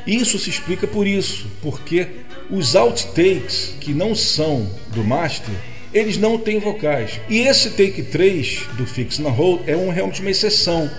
[0.07, 2.09] Isso se explica por isso, porque
[2.51, 5.55] os outtakes que não são do master,
[5.93, 7.21] eles não têm vocais.
[7.29, 10.91] E esse take 3 do Fix na Hold é um, realmente uma exceção,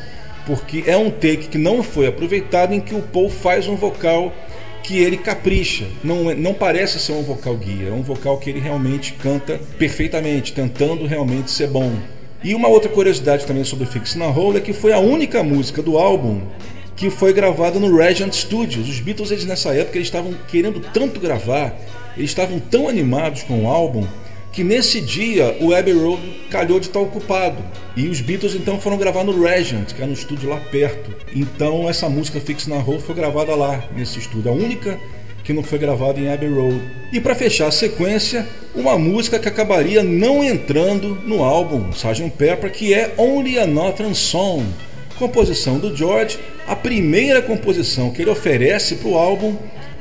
[0.47, 4.33] porque é um take que não foi aproveitado em que o Paul faz um vocal
[4.85, 5.85] que ele capricha.
[6.03, 10.53] Não, não parece ser um vocal guia, é um vocal que ele realmente canta perfeitamente,
[10.53, 11.91] tentando realmente ser bom.
[12.43, 15.81] E uma outra curiosidade também sobre Fix na Hole é que foi a única música
[15.81, 16.41] do álbum
[16.95, 18.87] que foi gravada no Regent Studios.
[18.87, 21.75] Os Beatles eles, nessa época eles estavam querendo tanto gravar,
[22.15, 24.05] eles estavam tão animados com o álbum
[24.55, 27.61] que nesse dia o Abbey Road calhou de estar ocupado.
[27.93, 31.13] E os Beatles então foram gravar no Regent, que é no estúdio lá perto.
[31.35, 34.49] Então essa música Fix na Road foi gravada lá, nesse estúdio.
[34.49, 34.97] A única
[35.43, 36.81] que não foi gravada em Abbey Road.
[37.11, 42.31] E para fechar a sequência, uma música que acabaria não entrando no álbum Sgt.
[42.37, 44.65] Pepper, que é Only a Northern Song,
[45.19, 49.55] composição do George, a primeira composição que ele oferece para o álbum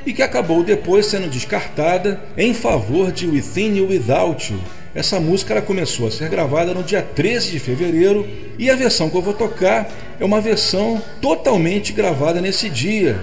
[0.06, 4.60] e que acabou depois sendo descartada em favor de Within You Without You.
[4.94, 8.28] Essa música ela começou a ser gravada no dia 13 de fevereiro
[8.58, 9.90] e a versão que eu vou tocar
[10.20, 13.18] é uma versão totalmente gravada nesse dia,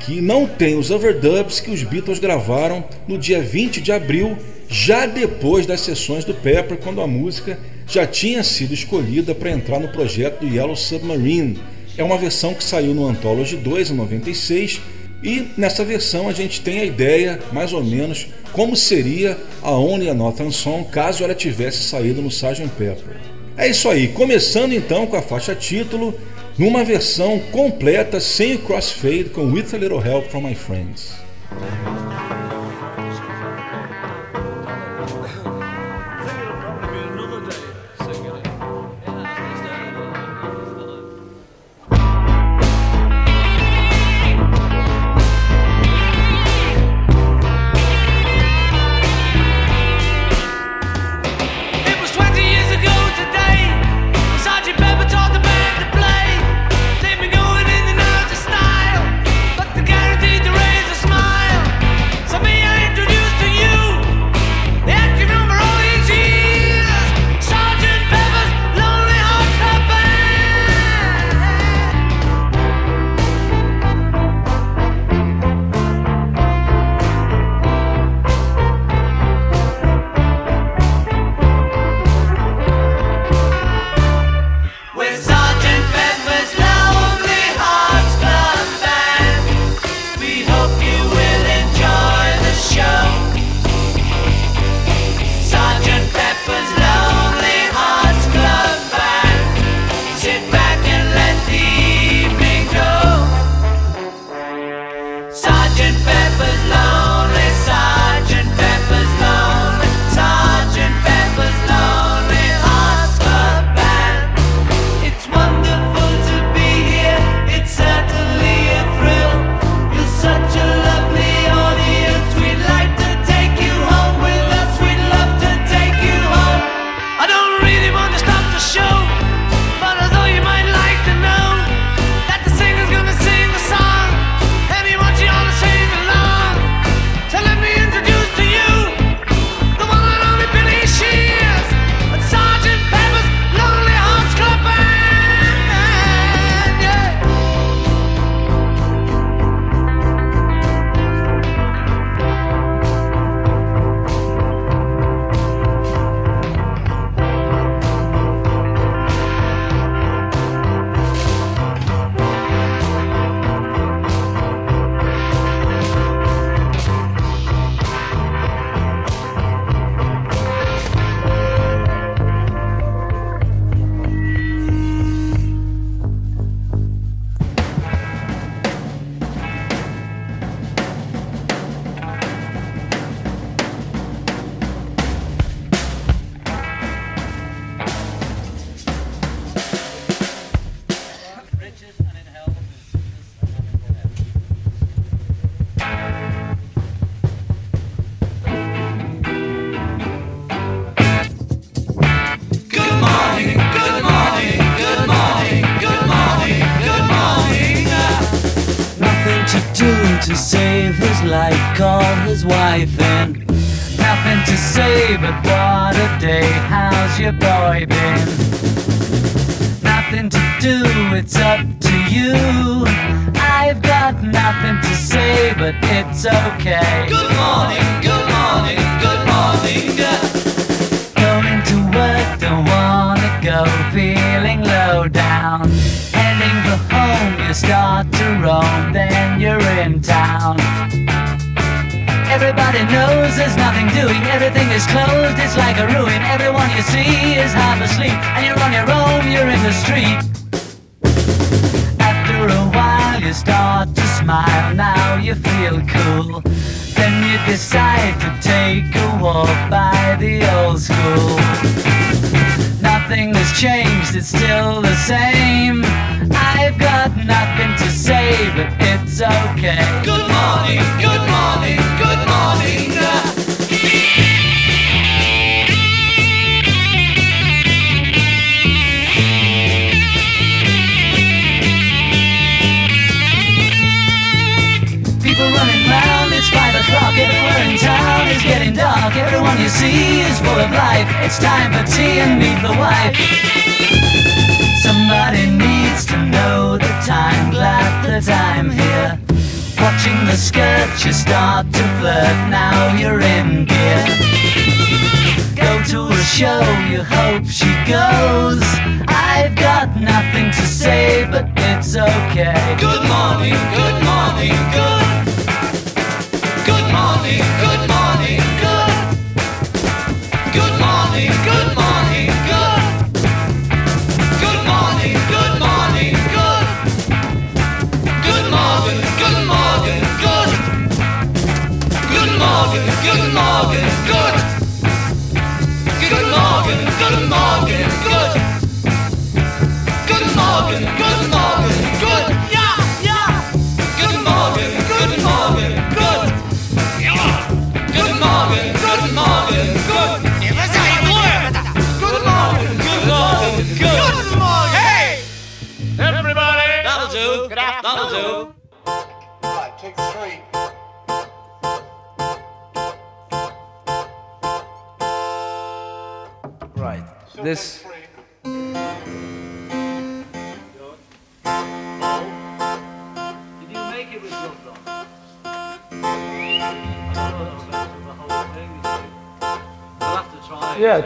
[0.00, 4.36] que não tem os overdubs que os Beatles gravaram no dia 20 de abril,
[4.68, 9.80] já depois das sessões do Pepper, quando a música já tinha sido escolhida para entrar
[9.80, 11.58] no projeto do Yellow Submarine.
[11.96, 14.80] É uma versão que saiu no Anthology 2 em 96
[15.24, 20.10] e nessa versão a gente tem a ideia, mais ou menos, como seria a Only
[20.10, 22.68] a Northern Song caso ela tivesse saído no Sgt.
[22.76, 23.16] Pepper.
[23.56, 26.14] É isso aí, começando então com a faixa título,
[26.58, 31.14] numa versão completa sem o crossfade com With a Little Help from My Friends.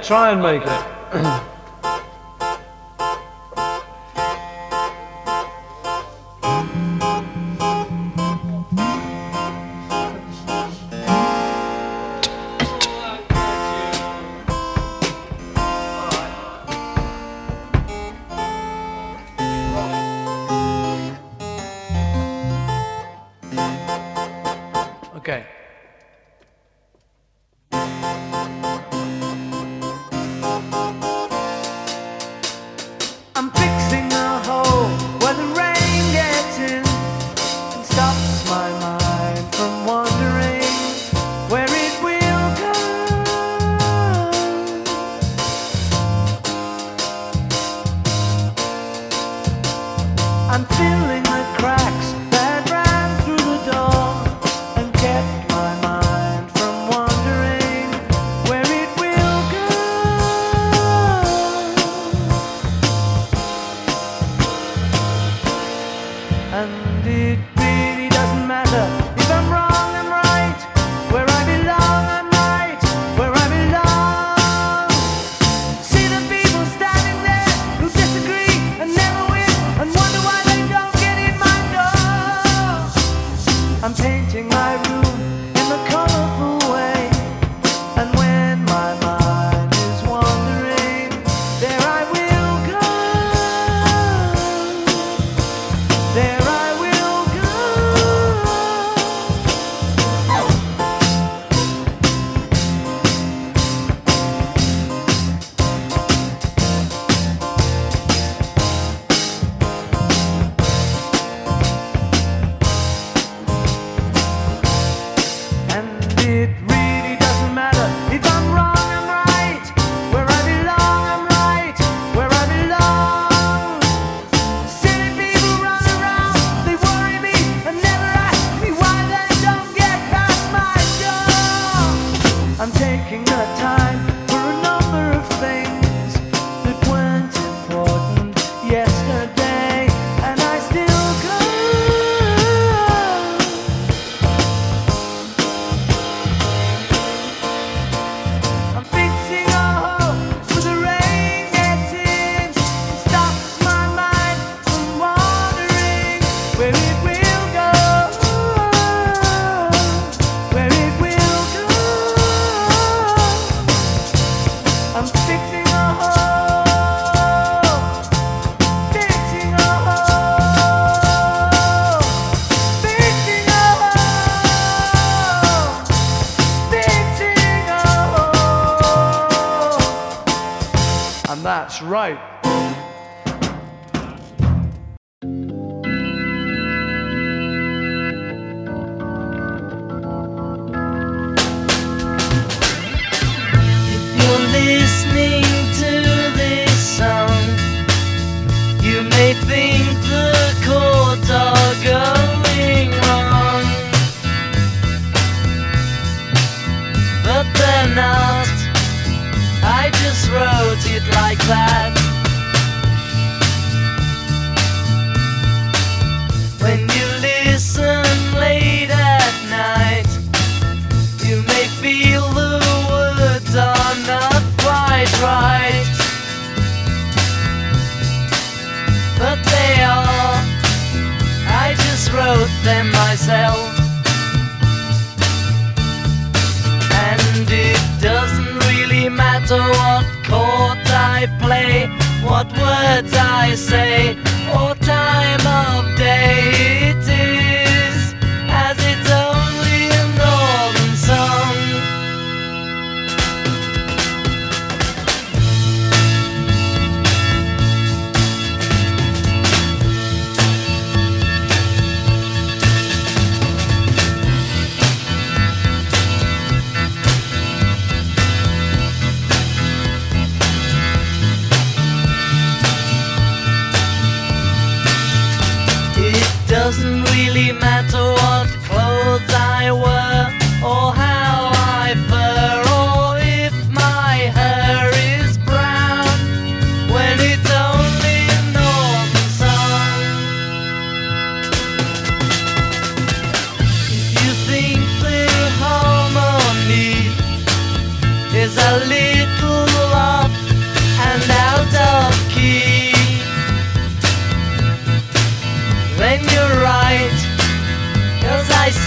[0.03, 0.97] Try and make it.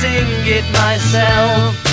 [0.02, 1.90] Sing it myself.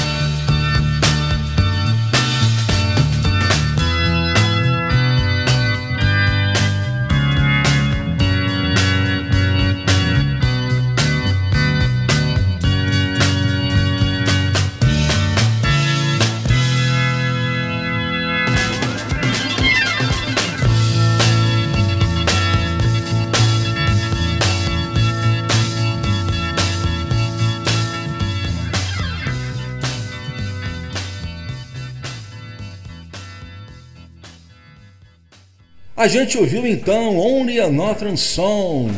[35.99, 38.88] A gente ouviu então Only a Northern Song.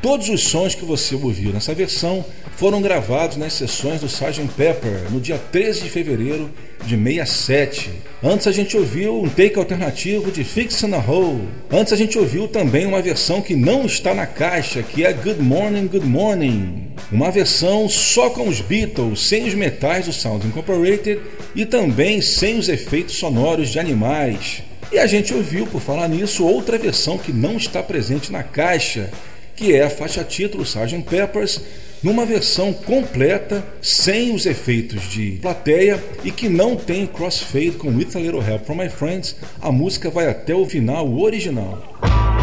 [0.00, 2.24] Todos os sons que você ouviu nessa versão
[2.56, 4.46] foram gravados nas sessões do Sgt.
[4.56, 6.48] Pepper no dia 13 de fevereiro
[6.86, 7.90] de 67.
[8.22, 11.48] Antes a gente ouviu um take alternativo de Fixin' a Hole.
[11.72, 15.42] Antes a gente ouviu também uma versão que não está na caixa, que é Good
[15.42, 16.86] Morning, Good Morning.
[17.10, 21.20] Uma versão só com os Beatles, sem os metais do Sound Incorporated
[21.52, 24.62] e também sem os efeitos sonoros de animais.
[24.94, 29.10] E a gente ouviu, por falar nisso, outra versão que não está presente na caixa,
[29.56, 31.02] que é a faixa título Sgt.
[31.02, 31.60] Peppers,
[32.00, 38.10] numa versão completa, sem os efeitos de plateia e que não tem crossfade com With
[38.14, 39.34] a Little Help from My Friends.
[39.60, 42.33] A música vai até o final original.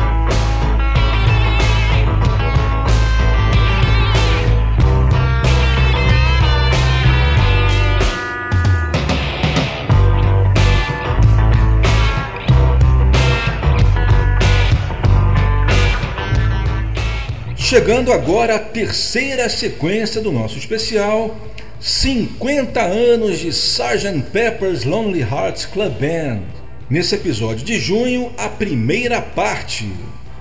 [17.71, 21.39] Chegando agora à terceira sequência do nosso especial,
[21.79, 24.23] 50 anos de Sgt.
[24.29, 26.41] Pepper's Lonely Hearts Club Band.
[26.89, 29.89] Nesse episódio de junho, a primeira parte.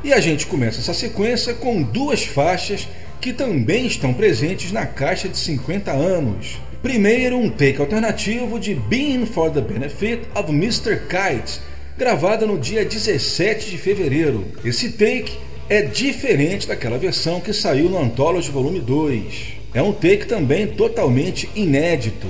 [0.02, 2.88] E a gente começa essa sequência com duas faixas
[3.20, 6.58] que também estão presentes na caixa de 50 anos.
[6.82, 11.02] Primeiro, um take alternativo de Being for the Benefit of Mr.
[11.06, 11.60] Kite,
[11.96, 14.48] gravada no dia 17 de fevereiro.
[14.64, 15.38] Esse take
[15.70, 19.52] é diferente daquela versão que saiu no Anthology Volume 2.
[19.72, 22.26] É um take também totalmente inédito.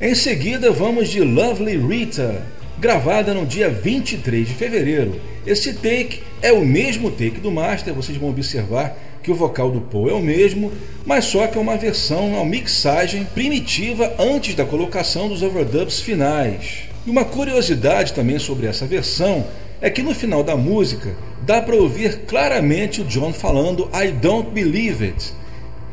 [0.00, 2.46] Em seguida, vamos de Lovely Rita,
[2.78, 5.20] gravada no dia 23 de fevereiro.
[5.44, 9.80] Esse take é o mesmo take do Master, vocês vão observar que o vocal do
[9.80, 10.70] Paul é o mesmo,
[11.04, 16.84] mas só que é uma versão, uma mixagem primitiva antes da colocação dos overdubs finais.
[17.04, 19.44] E uma curiosidade também sobre essa versão
[19.80, 24.50] é que no final da música dá para ouvir claramente o John falando I don't
[24.50, 25.32] believe it.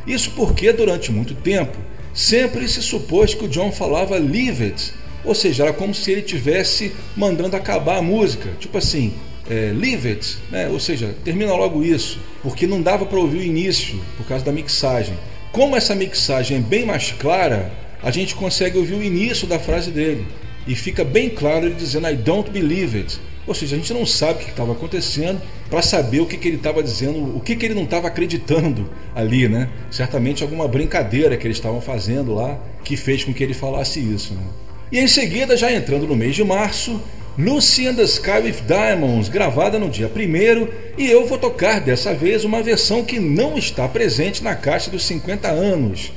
[0.08, 1.78] Isso porque durante muito tempo
[2.14, 4.94] sempre se supôs que o John falava leave it,
[5.24, 9.14] ou seja, era como se ele tivesse mandando acabar a música, tipo assim,
[9.50, 10.68] é, leave it, né?
[10.70, 14.52] ou seja, termina logo isso, porque não dava para ouvir o início por causa da
[14.52, 15.14] mixagem.
[15.52, 17.72] Como essa mixagem é bem mais clara,
[18.02, 20.26] a gente consegue ouvir o início da frase dele
[20.66, 23.20] e fica bem claro ele dizendo I don't believe it.
[23.48, 26.48] Ou seja, a gente não sabe o que estava acontecendo para saber o que, que
[26.48, 29.70] ele estava dizendo, o que, que ele não estava acreditando ali, né?
[29.90, 34.34] Certamente alguma brincadeira que eles estavam fazendo lá que fez com que ele falasse isso.
[34.34, 34.44] Né?
[34.92, 37.02] E em seguida, já entrando no mês de março,
[37.38, 40.68] Lucy and the Sky with Diamonds, gravada no dia 1
[40.98, 45.06] e eu vou tocar dessa vez uma versão que não está presente na caixa dos
[45.06, 46.12] 50 anos.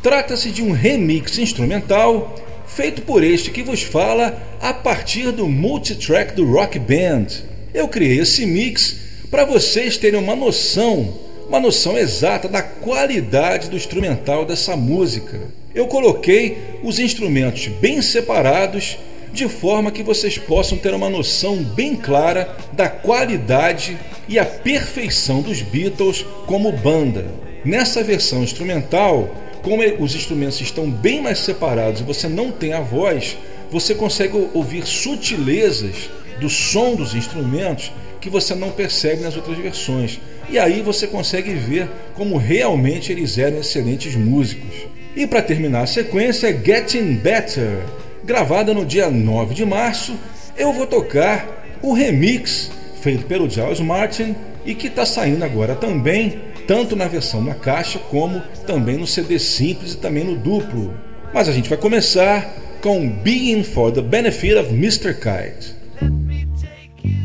[0.00, 2.34] Trata-se de um remix instrumental
[2.74, 7.26] feito por este que vos fala a partir do multitrack do Rock Band.
[7.74, 8.96] Eu criei esse mix
[9.30, 11.12] para vocês terem uma noção,
[11.48, 15.40] uma noção exata da qualidade do instrumental dessa música.
[15.74, 18.98] Eu coloquei os instrumentos bem separados
[19.32, 23.96] de forma que vocês possam ter uma noção bem clara da qualidade
[24.28, 27.26] e a perfeição dos Beatles como banda.
[27.64, 29.28] Nessa versão instrumental,
[29.62, 33.36] como os instrumentos estão bem mais separados e você não tem a voz,
[33.70, 40.20] você consegue ouvir sutilezas do som dos instrumentos que você não percebe nas outras versões.
[40.48, 44.88] E aí você consegue ver como realmente eles eram excelentes músicos.
[45.14, 47.78] E para terminar a sequência, Getting Better,
[48.24, 50.14] gravada no dia 9 de março,
[50.56, 54.34] eu vou tocar o remix feito pelo Giles Martin
[54.64, 56.40] e que está saindo agora também,
[56.70, 60.94] tanto na versão na caixa como também no CD simples e também no duplo.
[61.34, 62.48] Mas a gente vai começar
[62.80, 65.12] com Being for the Benefit of Mr.
[65.14, 65.74] Kite.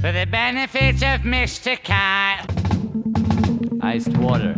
[0.02, 1.78] For the benefit of Mr.
[1.78, 2.48] Kite.
[3.84, 4.56] Iced water.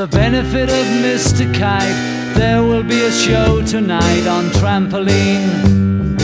[0.00, 1.44] The benefit of Mr.
[1.52, 6.16] Kite, there will be a show tonight on trampoline.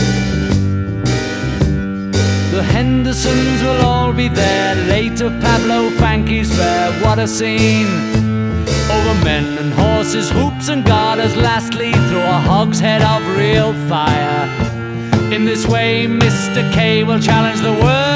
[2.52, 4.74] The Hendersons will all be there.
[4.86, 6.90] Later, Pablo Fanky's fair.
[7.04, 7.92] What a scene!
[8.96, 11.36] Over men and horses, hoops and garters.
[11.36, 14.48] Lastly, through a hogshead of real fire.
[15.34, 16.62] In this way, Mr.
[16.72, 18.15] K will challenge the world.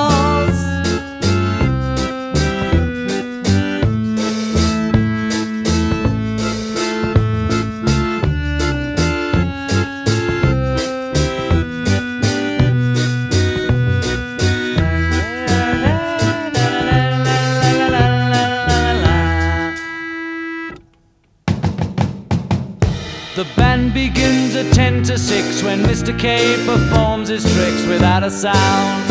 [25.71, 26.11] When Mr.
[26.19, 29.09] K performs his tricks without a sound.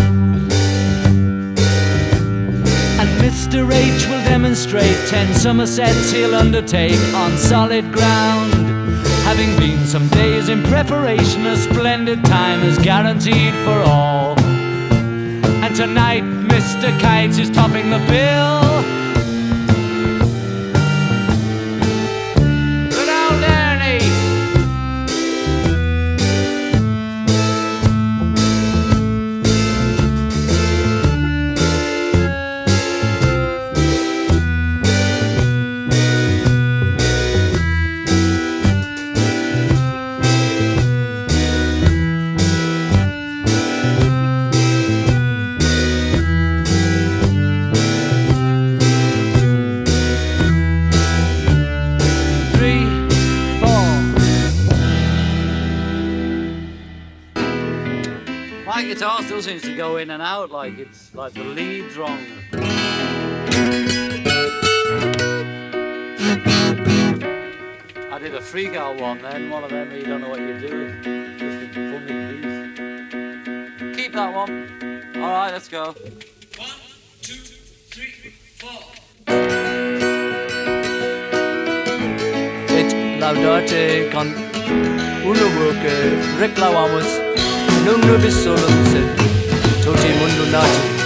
[3.00, 3.64] And Mr.
[3.72, 8.52] H will demonstrate 10 Somersets he'll undertake on solid ground.
[9.24, 14.38] Having been some days in preparation, a splendid time is guaranteed for all.
[15.64, 16.90] And tonight, Mr.
[17.00, 18.69] Kites is topping the bill.
[59.80, 62.18] Go in and out like it's like the lead's wrong.
[68.12, 70.60] I did a freak out one then, one of them you don't know what you're
[70.60, 71.02] doing.
[71.38, 73.96] Just a funny piece.
[73.96, 74.52] Keep that one.
[75.16, 75.94] Alright, let's go.
[82.78, 84.28] et laudate con
[85.24, 85.94] uno worke
[86.38, 87.06] reclamamos
[87.86, 89.39] non nobis solum
[89.90, 90.99] Sote mundu nati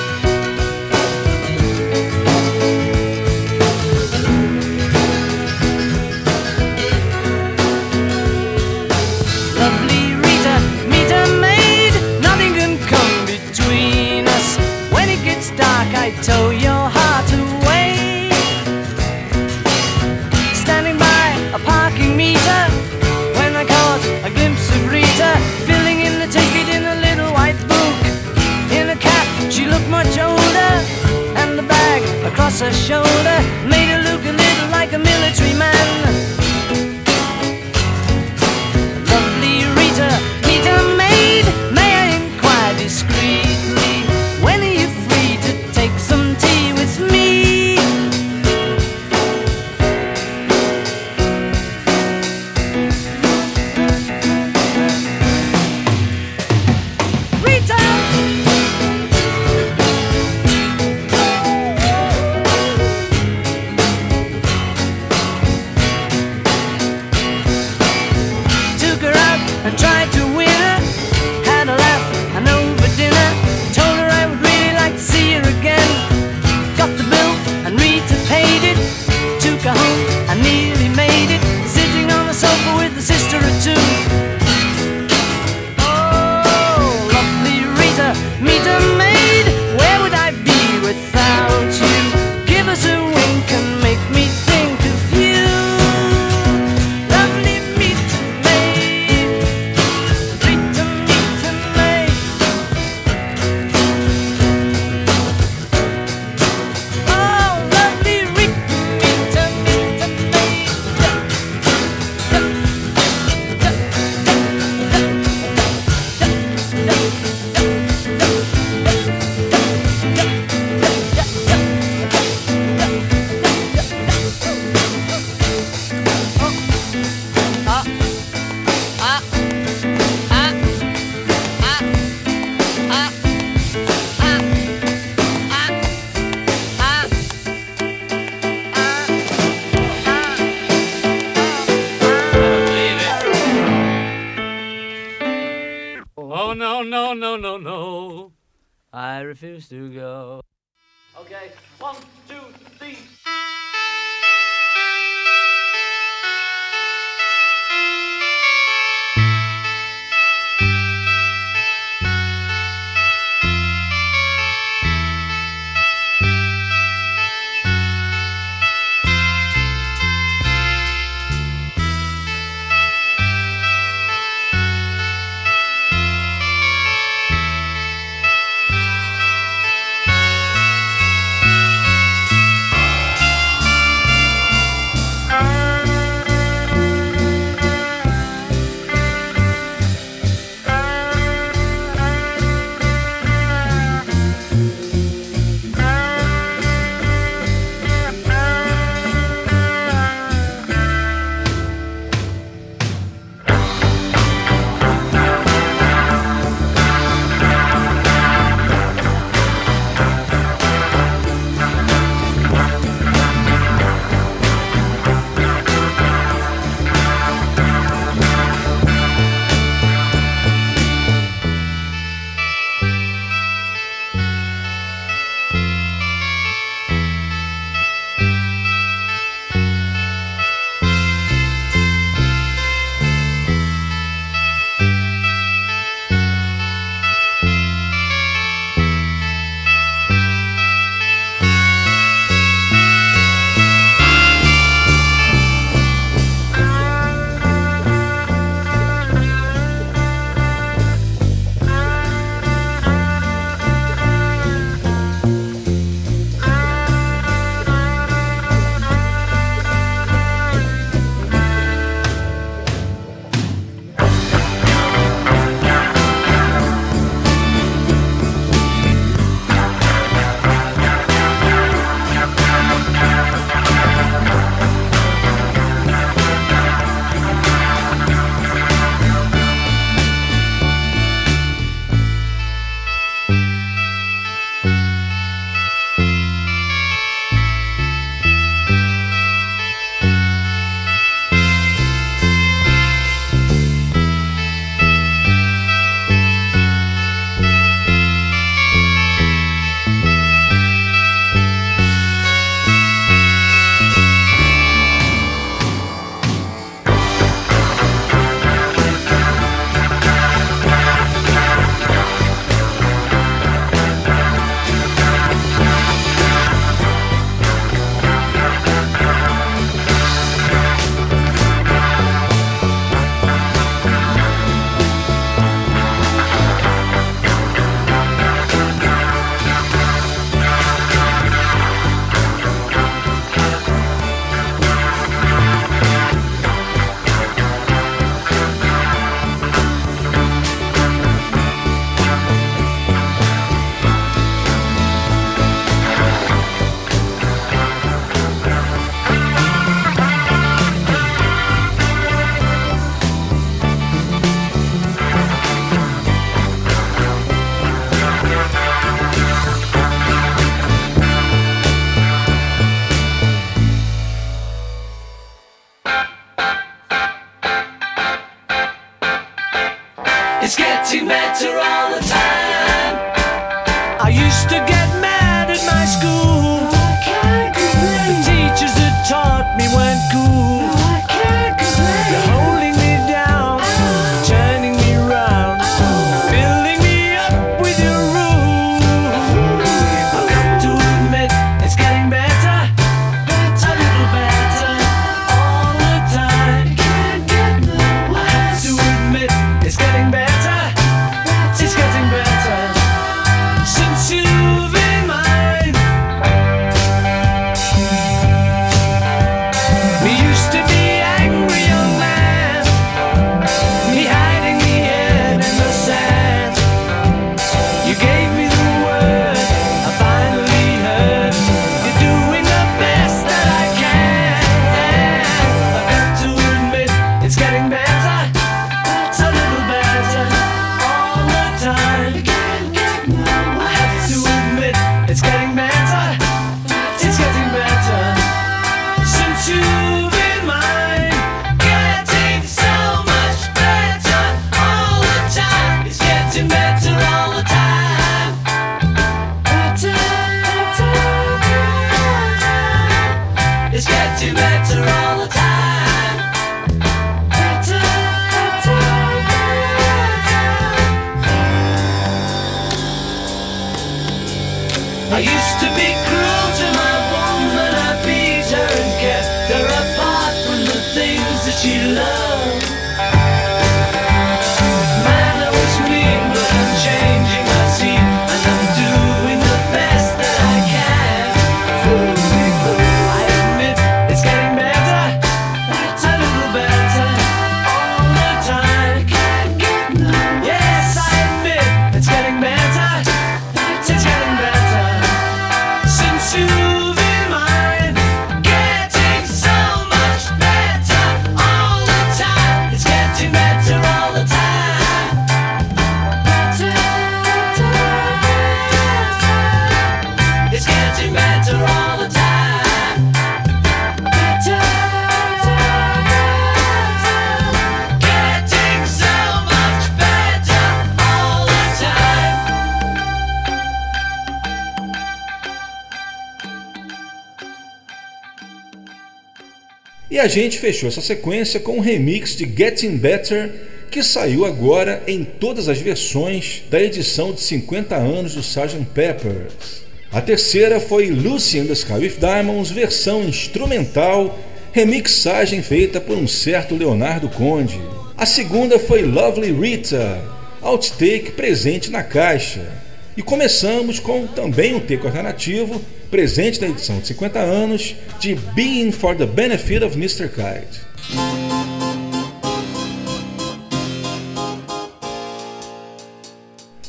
[530.24, 533.52] a gente fechou essa sequência com um remix de Getting Better,
[533.90, 538.86] que saiu agora em todas as versões da edição de 50 anos do Sgt.
[538.94, 539.84] Peppers.
[540.10, 544.38] A terceira foi Lucy and the Sky with Diamonds, versão instrumental,
[544.72, 547.78] remixagem feita por um certo Leonardo Conde.
[548.16, 550.22] A segunda foi Lovely Rita,
[550.62, 552.66] outtake presente na caixa.
[553.14, 555.82] E começamos com também um take alternativo,
[556.14, 560.28] presente na edição de 50 anos, de Being for the Benefit of Mr.
[560.28, 560.80] Kite.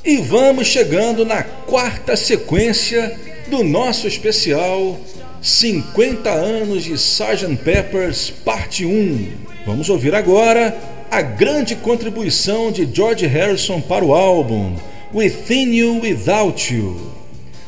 [0.03, 4.95] E vamos chegando na quarta sequência do nosso especial
[5.41, 7.55] 50 anos de Sgt.
[7.63, 9.27] Peppers, parte 1.
[9.65, 10.77] Vamos ouvir agora
[11.09, 14.75] a grande contribuição de George Harrison para o álbum
[15.11, 17.14] Within You Without You.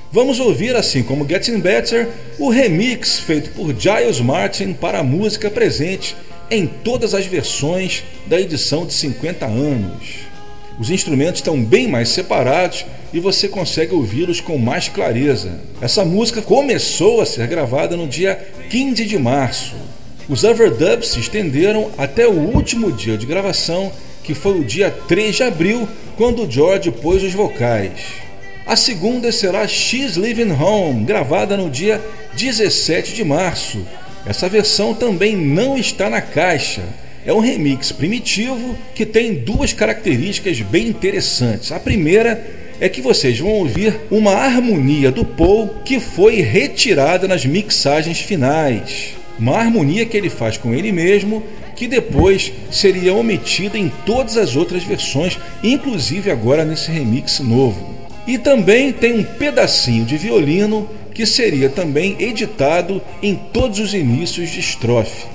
[0.10, 2.08] Vamos ouvir, assim como Getting Better,
[2.40, 6.16] o remix feito por Giles Martin para a música presente
[6.50, 10.28] em todas as versões da edição de 50 anos.
[10.80, 15.60] Os instrumentos estão bem mais separados e você consegue ouvi-los com mais clareza.
[15.82, 19.76] Essa música começou a ser gravada no dia 15 de março.
[20.30, 23.92] Os overdubs se estenderam até o último dia de gravação,
[24.24, 28.27] que foi o dia 3 de abril, quando George pôs os vocais.
[28.68, 32.04] A segunda será She's Living Home, gravada no dia
[32.36, 33.88] 17 de março.
[34.26, 36.84] Essa versão também não está na caixa.
[37.26, 41.72] É um remix primitivo que tem duas características bem interessantes.
[41.72, 42.46] A primeira
[42.78, 49.14] é que vocês vão ouvir uma harmonia do Paul que foi retirada nas mixagens finais.
[49.40, 51.42] Uma harmonia que ele faz com ele mesmo,
[51.74, 57.97] que depois seria omitida em todas as outras versões, inclusive agora nesse remix novo.
[58.28, 64.52] E também tem um pedacinho de violino que seria também editado em todos os inícios
[64.52, 65.26] de estrofe.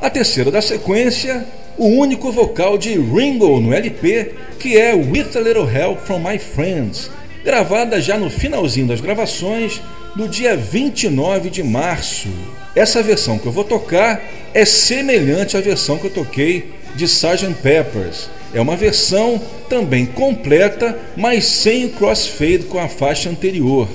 [0.00, 1.44] A terceira da sequência,
[1.76, 6.38] o único vocal de Ringo no LP, que é With a Little Help from My
[6.38, 7.10] Friends,
[7.44, 9.82] gravada já no finalzinho das gravações,
[10.16, 12.28] no dia 29 de março.
[12.74, 14.22] Essa versão que eu vou tocar
[14.54, 17.54] é semelhante à versão que eu toquei de Sgt.
[17.62, 18.30] Peppers.
[18.54, 23.88] É uma versão também completa, mas sem o crossfade com a faixa anterior.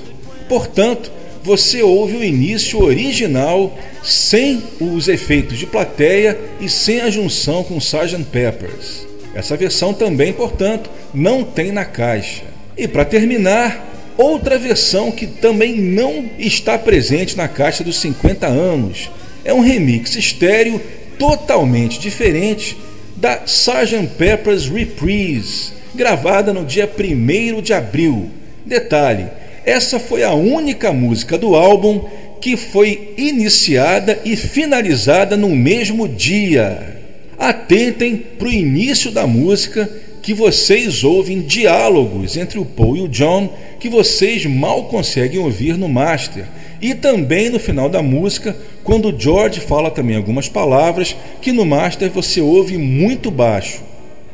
[0.50, 1.12] Portanto,
[1.44, 7.78] você ouve o início original sem os efeitos de plateia e sem a junção com
[7.78, 8.24] Sgt.
[8.32, 9.08] Peppers.
[9.34, 12.44] Essa versão também, portanto, não tem na caixa.
[12.76, 19.12] E para terminar, outra versão que também não está presente na caixa dos 50 anos.
[19.46, 20.82] É um remix estéreo
[21.20, 22.76] totalmente diferente
[23.18, 24.16] da Sgt.
[24.18, 28.30] Pepper's Reprise, gravada no dia 1 de abril.
[28.66, 29.28] Detalhe:
[29.66, 32.08] essa foi a única música do álbum
[32.40, 36.96] que foi iniciada e finalizada no mesmo dia.
[37.38, 39.90] Atentem para o início da música
[40.22, 45.78] que vocês ouvem diálogos entre o Paul e o John que vocês mal conseguem ouvir
[45.78, 46.46] no master.
[46.82, 52.10] E também no final da música, quando George fala também algumas palavras que no master
[52.12, 53.82] você ouve muito baixo.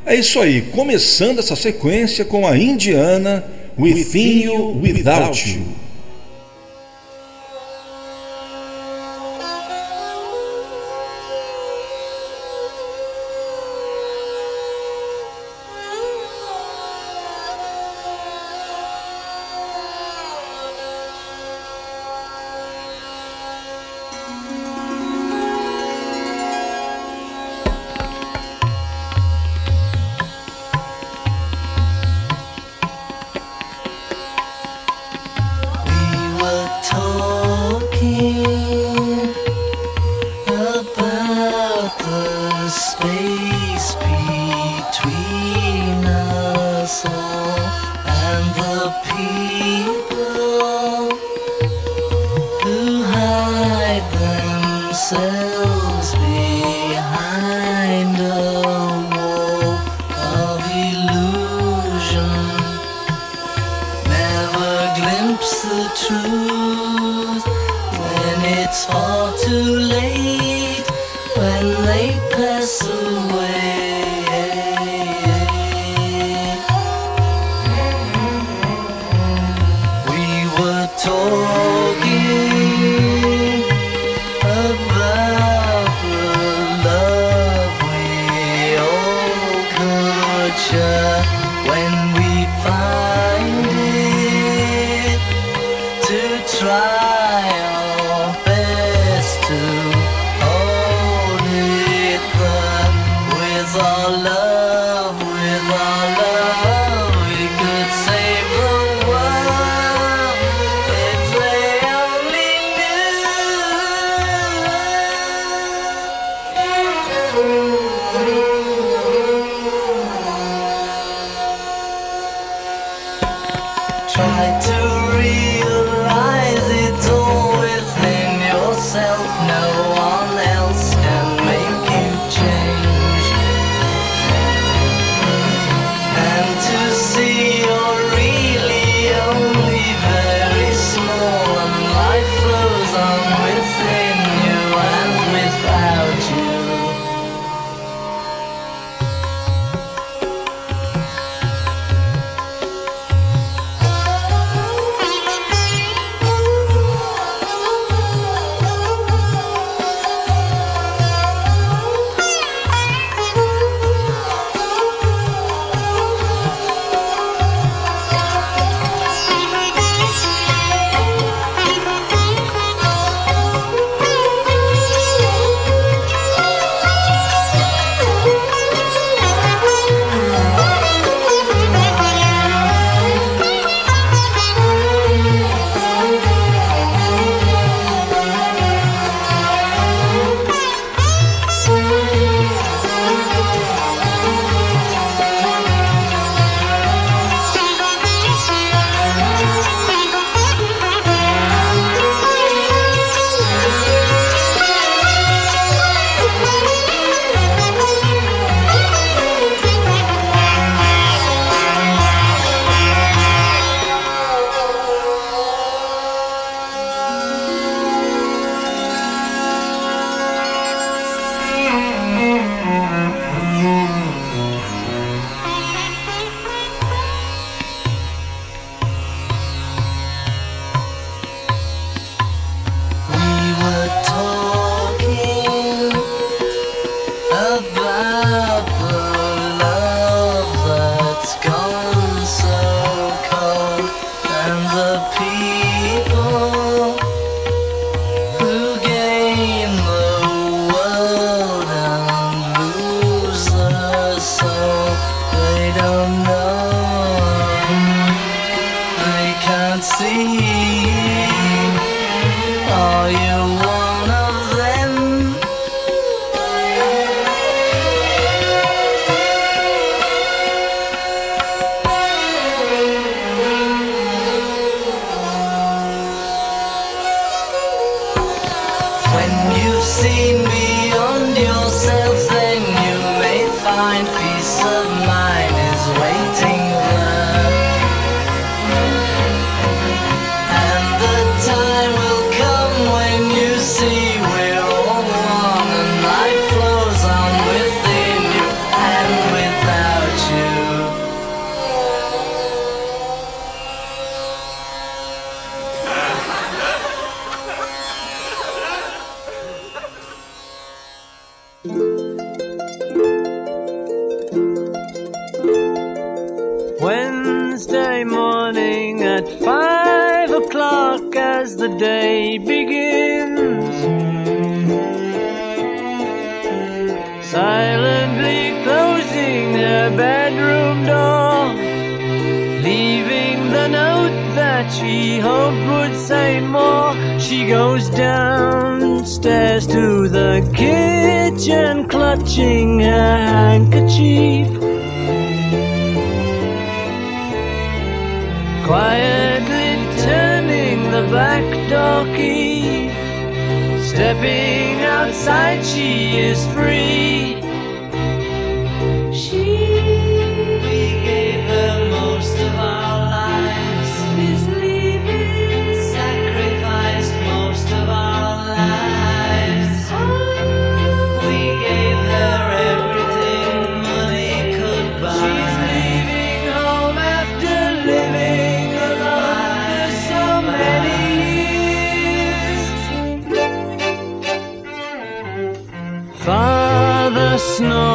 [0.06, 3.46] É isso aí, começando essa sequência com a Indiana
[3.78, 5.83] Within You Without You.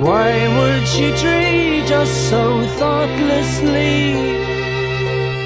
[0.00, 4.14] Why would she treat us so thoughtlessly?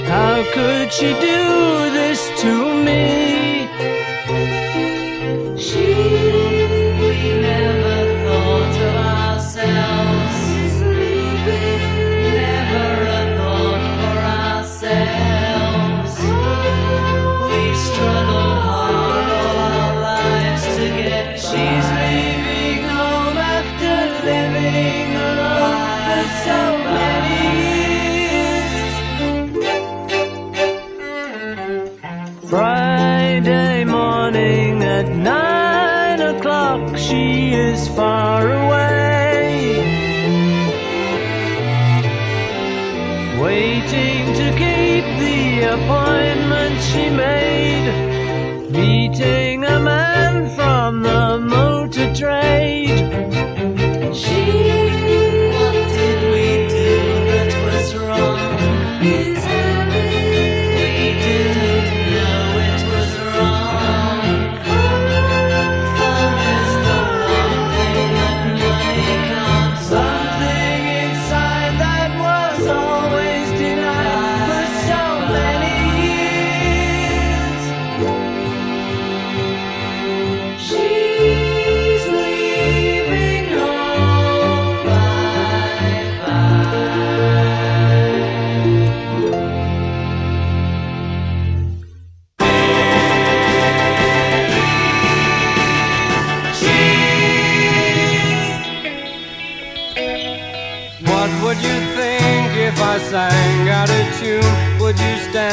[0.06, 3.43] How could she do this to me?
[49.14, 49.53] take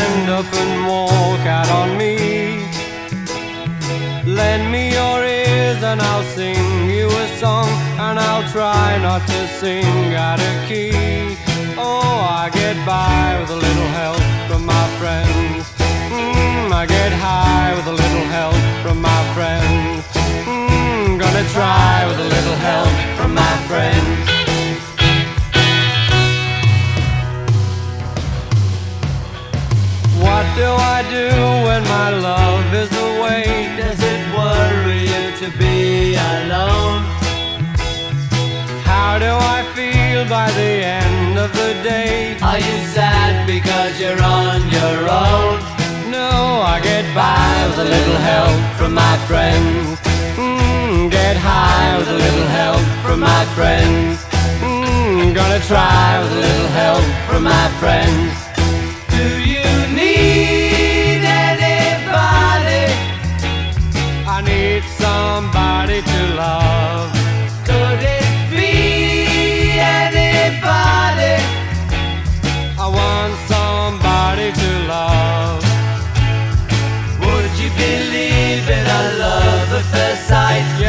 [0.01, 2.15] stand up and walk out on me?
[4.25, 7.69] Lend me your ears and I'll sing you a song,
[8.05, 11.37] and I'll try not to sing out of key.
[11.77, 15.63] Oh, I get by with a little help from my friends.
[16.09, 17.40] Mm, I get high
[40.21, 42.37] feel by the end of the day?
[42.41, 45.59] Are you sad because you're on your own?
[46.11, 49.99] No, I get by with a little help from my friends.
[50.37, 54.23] Mm, get high with a little help from my friends.
[54.61, 58.31] Mm, gonna try with a little help from my friends.
[59.15, 59.69] Do you
[60.01, 62.85] need anybody?
[64.35, 66.70] I need somebody to love.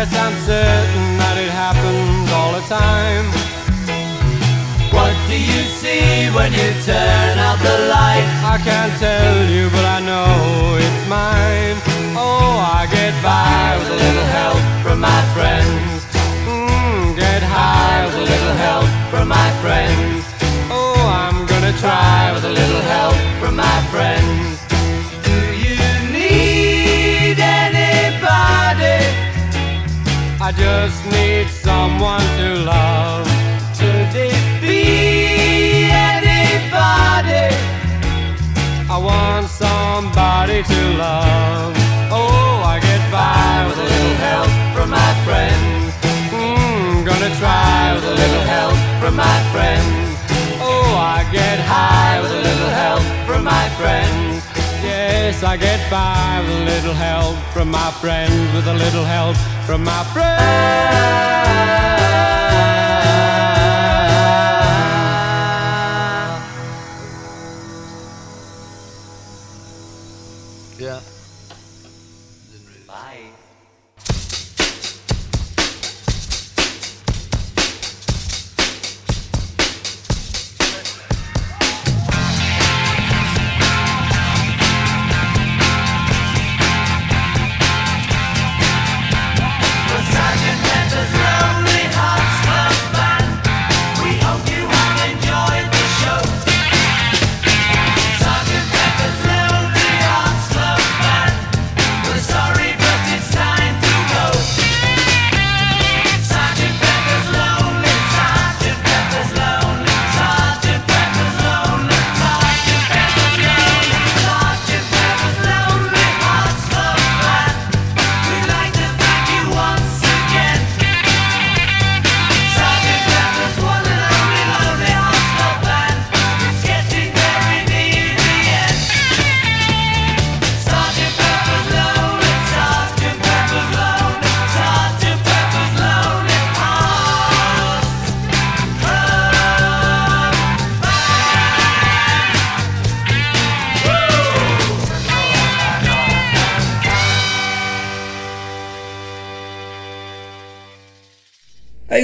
[0.03, 3.23] Yes, I'm certain that it happens all the time.
[4.91, 8.27] What do you see when you turn out the light?
[8.43, 11.79] I can't tell you, but I know it's mine.
[12.19, 16.03] Oh, I get by with a little help from my friends.
[16.51, 19.42] Mmm, get high with a little help from my
[30.53, 33.27] I just need someone to love.
[33.79, 37.57] Could it be anybody?
[38.91, 41.73] I want somebody to love.
[42.13, 45.95] Oh, I get by with a little help from my friends.
[46.37, 50.02] Mm, gonna try with a little help from my friends.
[55.23, 59.37] I get by with a little help from my friends, with a little help
[59.67, 60.33] from my friends.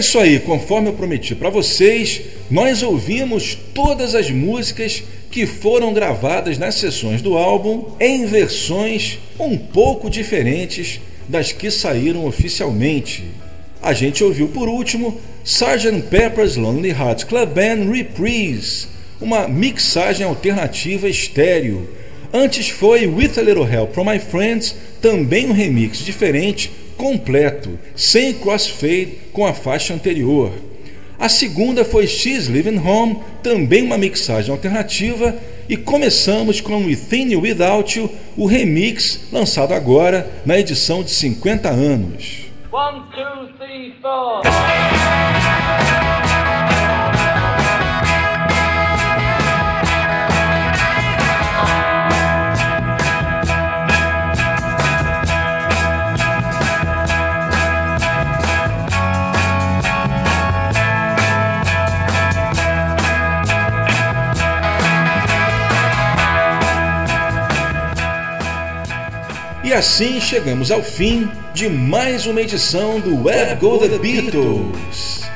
[0.09, 6.56] Isso aí, conforme eu prometi para vocês, nós ouvimos todas as músicas que foram gravadas
[6.56, 10.98] nas sessões do álbum em versões um pouco diferentes
[11.28, 13.24] das que saíram oficialmente.
[13.82, 16.05] A gente ouviu por último Sgt.
[16.09, 18.86] Pepper's Lonely Hearts Club Band Reprise,
[19.20, 21.86] uma mixagem alternativa estéreo.
[22.32, 28.34] Antes foi With a Little Help from My Friends, também um remix diferente, completo, sem
[28.34, 30.52] crossfade com a faixa anterior.
[31.18, 35.34] A segunda foi She's Living Home, também uma mixagem alternativa,
[35.68, 41.68] e começamos com Within You Without You, o remix lançado agora na edição de 50
[41.68, 42.48] anos.
[42.70, 43.94] One, two, three,
[69.69, 75.28] E assim chegamos ao fim de mais uma edição do Web Go The Beatles.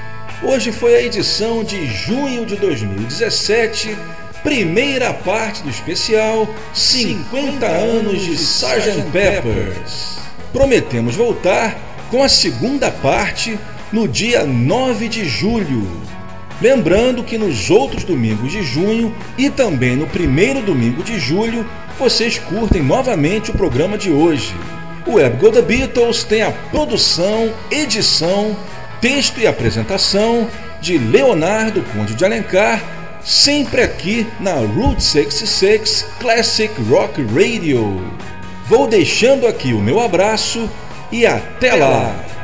[0.43, 3.95] Hoje foi a edição de junho de 2017,
[4.43, 9.03] primeira parte do especial 50 anos de Sgt.
[9.13, 10.17] Peppers.
[10.51, 11.77] Prometemos voltar
[12.11, 13.59] com a segunda parte
[13.93, 15.87] no dia 9 de julho.
[16.61, 21.67] Lembrando que nos outros domingos de junho e também no primeiro domingo de julho
[21.99, 24.55] vocês curtem novamente o programa de hoje.
[25.07, 28.57] O Web Go The Beatles tem a produção, edição,
[29.01, 30.49] texto e apresentação
[30.81, 32.81] de Leonardo Conde de Alencar,
[33.21, 38.01] sempre aqui na Route 66 Classic Rock Radio.
[38.67, 40.71] Vou deixando aqui o meu abraço
[41.11, 42.42] e até lá!